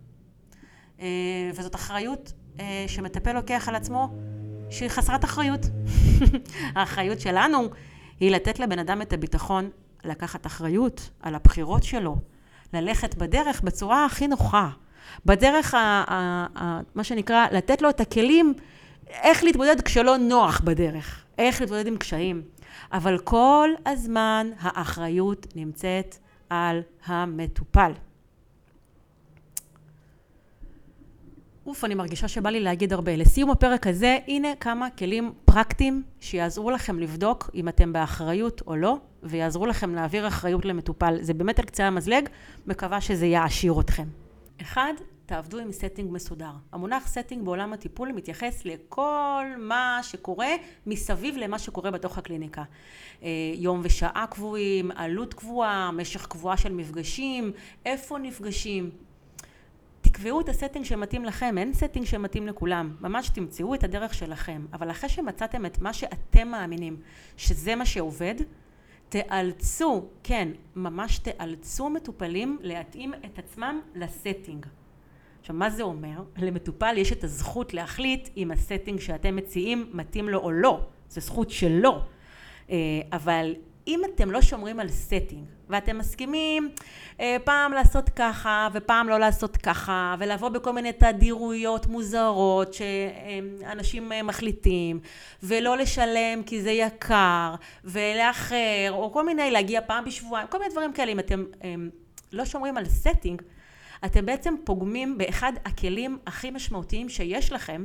[1.01, 1.07] אה,
[1.55, 4.09] וזאת אחריות אה, שמטפל לוקח על עצמו,
[4.71, 5.61] שהיא חסרת אחריות.
[6.77, 7.69] האחריות שלנו
[8.21, 9.71] היא לתת לבן אדם את הביטחון
[10.05, 12.17] לקחת אחריות על הבחירות שלו,
[12.75, 14.69] ללכת בדרך בצורה הכי נוחה.
[15.27, 18.55] בדרך, ה, ה, ה, מה שנקרא, לתת לו את הכלים
[19.09, 22.43] איך להתמודד כשלא נוח בדרך, איך להתמודד עם קשיים.
[22.93, 26.17] אבל כל הזמן האחריות נמצאת
[26.51, 27.93] על המטופל.
[31.71, 33.17] אוף, אני מרגישה שבא לי להגיד הרבה.
[33.17, 38.97] לסיום הפרק הזה, הנה כמה כלים פרקטיים שיעזרו לכם לבדוק אם אתם באחריות או לא,
[39.23, 41.19] ויעזרו לכם להעביר אחריות למטופל.
[41.21, 42.29] זה באמת על קצה המזלג,
[42.67, 44.05] מקווה שזה יעשיר אתכם.
[44.61, 44.93] אחד,
[45.27, 46.53] תעבדו עם setting מסודר.
[46.73, 50.51] המונח setting בעולם הטיפול מתייחס לכל מה שקורה
[50.87, 52.63] מסביב למה שקורה בתוך הקליניקה.
[53.23, 57.53] אה, יום ושעה קבועים, עלות קבועה, משך קבועה של מפגשים,
[57.87, 58.91] איפה נפגשים.
[60.13, 64.67] תקבעו את ה setting שמתאים לכם, אין setting שמתאים לכולם, ממש תמצאו את הדרך שלכם,
[64.73, 66.97] אבל אחרי שמצאתם את מה שאתם מאמינים
[67.37, 68.35] שזה מה שעובד,
[69.09, 74.67] תאלצו, כן, ממש תאלצו מטופלים להתאים את עצמם ל setting.
[75.41, 76.23] עכשיו, מה זה אומר?
[76.37, 81.21] למטופל יש את הזכות להחליט אם ה setting שאתם מציעים מתאים לו או לא, זו
[81.21, 81.99] זכות שלו.
[82.71, 82.77] אה,
[83.13, 83.55] אבל
[83.87, 86.69] אם אתם לא שומרים על setting ואתם מסכימים
[87.21, 94.23] אה, פעם לעשות ככה ופעם לא לעשות ככה ולבוא בכל מיני תדירויות מוזרות שאנשים אה,
[94.23, 95.01] מחליטים
[95.43, 97.55] ולא לשלם כי זה יקר
[97.85, 101.13] ולאחר או כל מיני להגיע פעם בשבועיים כל מיני דברים כאלה.
[101.13, 101.75] אם אתם אה,
[102.33, 103.43] לא שומרים על setting
[104.05, 107.85] אתם בעצם פוגמים באחד הכלים הכי משמעותיים שיש לכם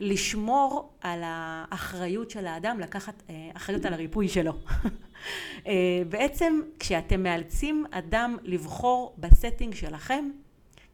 [0.00, 4.52] לשמור על האחריות של האדם לקחת אה, אחריות על הריפוי שלו.
[5.66, 10.30] אה, בעצם כשאתם מאלצים אדם לבחור ב setting שלכם,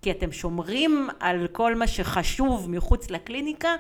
[0.03, 3.77] כי אתם שומרים על כל מה שחשוב מחוץ לקליניקה,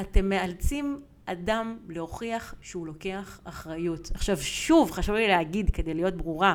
[0.00, 4.10] אתם מאלצים אדם להוכיח שהוא לוקח אחריות.
[4.14, 6.54] עכשיו שוב, חשוב לי להגיד כדי להיות ברורה,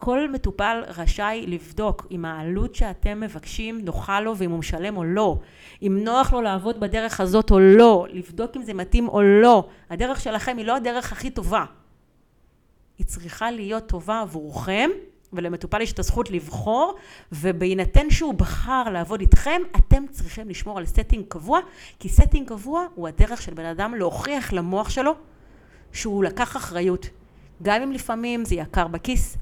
[0.00, 5.38] כל מטופל רשאי לבדוק אם העלות שאתם מבקשים נוחה לו ואם הוא משלם או לא,
[5.82, 9.68] אם נוח לו לעבוד בדרך הזאת או לא, לבדוק אם זה מתאים או לא.
[9.90, 11.64] הדרך שלכם היא לא הדרך הכי טובה.
[12.98, 14.90] היא צריכה להיות טובה עבורכם,
[15.32, 16.94] ולמטופל יש את הזכות לבחור,
[17.32, 21.60] ובהינתן שהוא בחר לעבוד איתכם, אתם צריכים לשמור על setting קבוע,
[21.98, 25.14] כי setting קבוע הוא הדרך של בן אדם להוכיח למוח שלו
[25.92, 27.06] שהוא לקח אחריות.
[27.62, 29.36] גם אם לפעמים זה יקר בכיס,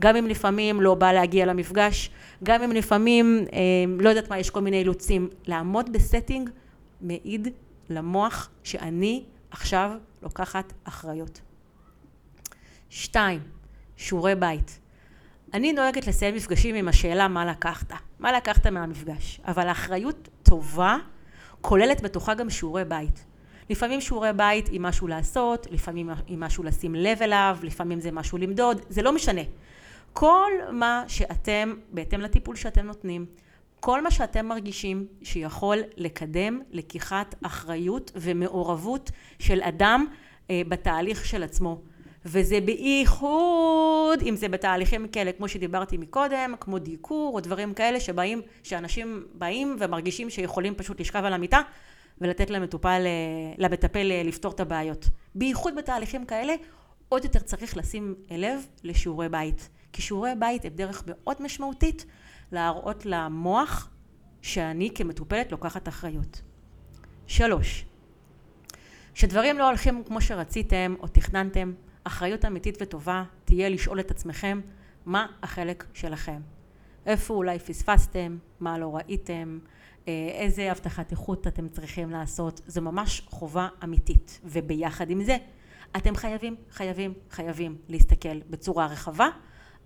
[0.00, 2.10] גם אם לפעמים לא בא להגיע למפגש,
[2.44, 3.58] גם אם לפעמים, אה,
[3.98, 5.28] לא יודעת מה, יש כל מיני אילוצים.
[5.46, 6.50] לעמוד ב setting
[7.00, 7.48] מעיד
[7.90, 9.90] למוח שאני עכשיו
[10.22, 11.40] לוקחת אחריות.
[12.90, 13.40] שתיים,
[13.96, 14.78] שיעורי בית.
[15.54, 20.96] אני נוהגת לסיים מפגשים עם השאלה מה לקחת, מה לקחת מהמפגש, אבל אחריות טובה
[21.60, 23.24] כוללת בתוכה גם שיעורי בית.
[23.70, 28.38] לפעמים שיעורי בית הם משהו לעשות, לפעמים הם משהו לשים לב אליו, לפעמים זה משהו
[28.38, 29.40] למדוד, זה לא משנה.
[30.14, 33.26] כל מה שאתם, בהתאם לטיפול שאתם נותנים,
[33.80, 40.06] כל מה שאתם מרגישים שיכול לקדם לקיחת אחריות ומעורבות של אדם
[40.50, 41.80] אה, בתהליך של עצמו.
[42.24, 48.42] וזה בייחוד אם זה בתהליכים כאלה כמו שדיברתי מקודם, כמו דיקור או דברים כאלה שבאים,
[48.62, 51.60] שאנשים באים ומרגישים שיכולים פשוט לשכב על המיטה
[52.20, 55.08] ולתת למטופל, אה, למטפל אה, לפתור את הבעיות.
[55.34, 56.54] בייחוד בתהליכים כאלה
[57.08, 59.68] עוד יותר צריך לשים לב לשיעורי בית.
[59.94, 62.06] כי שיעורי בית הם דרך מאוד משמעותית
[62.52, 63.90] להראות למוח
[64.42, 66.42] שאני כמטופלת לוקחת אחריות.
[67.26, 67.84] שלוש,
[69.14, 71.72] כשדברים לא הולכים כמו שרציתם או תכננתם,
[72.04, 74.60] אחריות אמיתית וטובה תהיה לשאול את עצמכם
[75.06, 76.40] מה החלק שלכם.
[77.06, 79.58] איפה אולי פספסתם, מה לא ראיתם,
[80.08, 84.40] אה, איזה הבטחת איכות אתם צריכים לעשות, זו ממש חובה אמיתית.
[84.44, 85.36] וביחד עם זה,
[85.96, 89.28] אתם חייבים, חייבים, חייבים להסתכל בצורה רחבה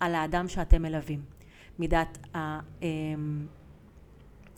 [0.00, 1.22] על האדם שאתם מלווים.
[1.78, 3.46] מידת, ה, אמ,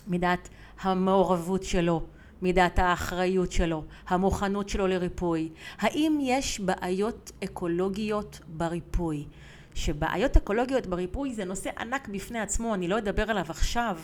[0.07, 0.49] מידת
[0.80, 2.03] המעורבות שלו,
[2.43, 5.49] מידת האחריות שלו, המוכנות שלו לריפוי.
[5.78, 9.26] האם יש בעיות אקולוגיות בריפוי?
[9.74, 13.99] שבעיות אקולוגיות בריפוי זה נושא ענק בפני עצמו, אני לא אדבר עליו עכשיו,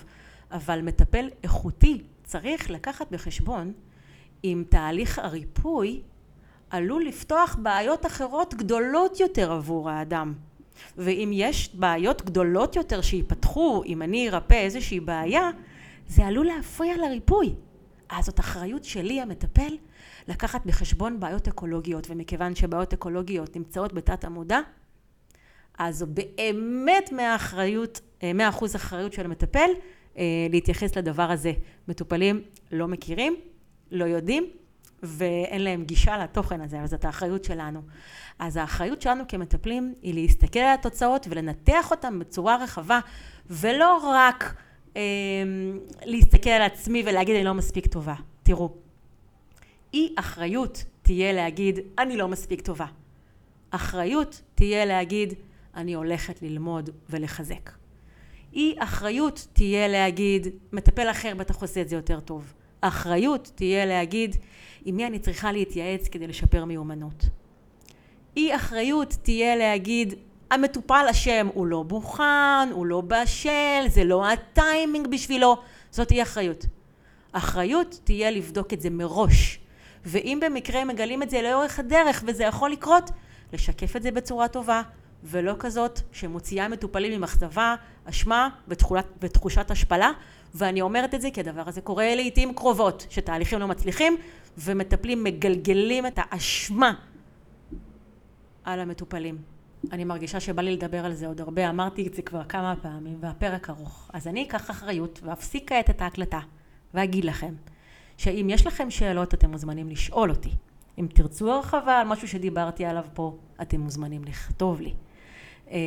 [0.50, 3.72] אבל מטפל איכותי צריך לקחת בחשבון
[4.44, 6.02] אם תהליך הריפוי
[6.70, 10.34] עלול לפתוח בעיות אחרות גדולות יותר עבור האדם.
[10.96, 15.50] ואם יש בעיות גדולות יותר שיפתחו, אם אני ארפא איזושהי בעיה,
[16.08, 17.54] זה עלול להפריע לריפוי.
[18.08, 19.76] אז זאת אחריות שלי המטפל
[20.28, 24.60] לקחת בחשבון בעיות אקולוגיות, ומכיוון שבעיות אקולוגיות נמצאות בתת המודע,
[25.78, 29.70] אז זו באמת מאה אחריות, אה, מאה אחוז אחריות של המטפל
[30.18, 31.52] אה, להתייחס לדבר הזה.
[31.88, 33.36] מטופלים לא מכירים,
[33.90, 34.46] לא יודעים,
[35.02, 37.82] ואין להם גישה לתוכן הזה, אז זאת האחריות שלנו.
[38.38, 43.00] אז האחריות שלנו כמטפלים היא להסתכל על התוצאות ולנתח אותן בצורה רחבה,
[43.50, 44.54] ולא רק
[44.96, 45.02] אה,
[46.04, 48.14] להסתכל על עצמי ולהגיד אני לא מספיק טובה.
[48.42, 48.74] תראו,
[49.94, 52.86] אי אחריות תהיה להגיד אני לא מספיק טובה.
[53.70, 55.34] אחריות תהיה להגיד
[55.74, 57.70] אני הולכת ללמוד ולחזק.
[58.52, 62.52] אי אחריות תהיה להגיד מטפל אחר בטח עושה את זה יותר טוב.
[62.80, 64.36] אחריות תהיה להגיד
[64.88, 67.24] עם מי אני צריכה להתייעץ כדי לשפר מיומנות.
[68.36, 70.14] אי אחריות תהיה להגיד
[70.50, 75.56] המטופל אשם, הוא לא מוכן, הוא לא בשל, זה לא הטיימינג בשבילו,
[75.90, 76.66] זאת אי אחריות.
[77.32, 79.58] אחריות תהיה לבדוק את זה מראש,
[80.04, 83.10] ואם במקרה מגלים את זה לאורך הדרך וזה יכול לקרות,
[83.52, 84.82] לשקף את זה בצורה טובה,
[85.24, 88.48] ולא כזאת שמוציאה מטופלים עם אכזבה, אשמה
[89.20, 90.10] ותחושת השפלה,
[90.54, 94.16] ואני אומרת את זה כי הדבר הזה קורה לעיתים קרובות, שתהליכים לא מצליחים
[94.58, 96.92] ומטפלים מגלגלים את האשמה
[98.64, 99.38] על המטופלים.
[99.92, 103.18] אני מרגישה שבא לי לדבר על זה עוד הרבה, אמרתי את זה כבר כמה פעמים,
[103.20, 104.10] והפרק ארוך.
[104.12, 106.40] אז אני אקח אחריות ואפסיק כעת את ההקלטה,
[106.94, 107.54] ואגיד לכם,
[108.16, 110.50] שאם יש לכם שאלות אתם מוזמנים לשאול אותי.
[110.98, 114.94] אם תרצו הרחבה על משהו שדיברתי עליו פה, אתם מוזמנים לכתוב לי.
[115.70, 115.78] אמ,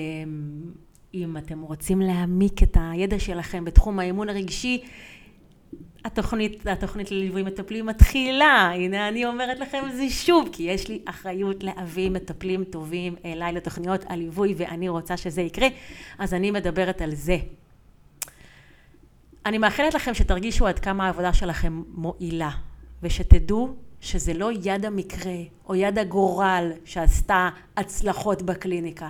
[1.14, 4.84] אם אתם רוצים להעמיק את הידע שלכם בתחום האימון הרגשי,
[6.06, 11.02] התוכנית, התוכנית לליווי מטפלים מתחילה, הנה אני אומרת לכם את זה שוב, כי יש לי
[11.06, 15.68] אחריות להביא מטפלים טובים אליי לתוכניות הליווי ואני רוצה שזה יקרה,
[16.20, 17.38] אז אני מדברת על זה.
[19.46, 22.52] אני מאחלת לכם שתרגישו עד כמה העבודה שלכם מועילה,
[23.04, 25.36] ושתדעו שזה לא יד המקרה
[25.70, 29.10] או יד הגורל שעשתה הצלחות בקליניקה,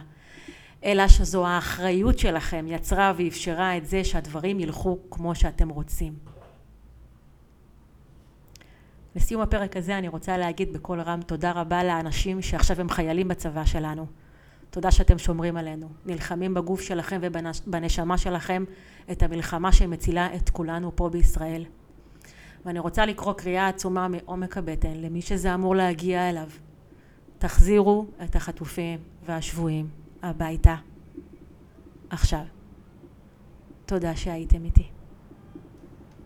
[0.84, 6.14] אלא שזו האחריות שלכם יצרה ואפשרה את זה שהדברים ילכו כמו שאתם רוצים.
[9.16, 13.66] לסיום הפרק הזה אני רוצה להגיד בקול רם תודה רבה לאנשים שעכשיו הם חיילים בצבא
[13.66, 14.06] שלנו.
[14.70, 18.64] תודה שאתם שומרים עלינו, נלחמים בגוף שלכם ובנשמה שלכם
[19.12, 21.66] את המלחמה שמצילה את כולנו פה בישראל.
[22.66, 26.50] ואני רוצה לקרוא קריאה עצומה מעומק הבטן למי שזה אמור להגיע אליו.
[27.38, 29.90] תחזירו את החטופים והשבויים
[30.24, 30.76] הביתה.
[32.10, 32.44] עכשיו.
[33.86, 34.99] תודה שהייתם איתי.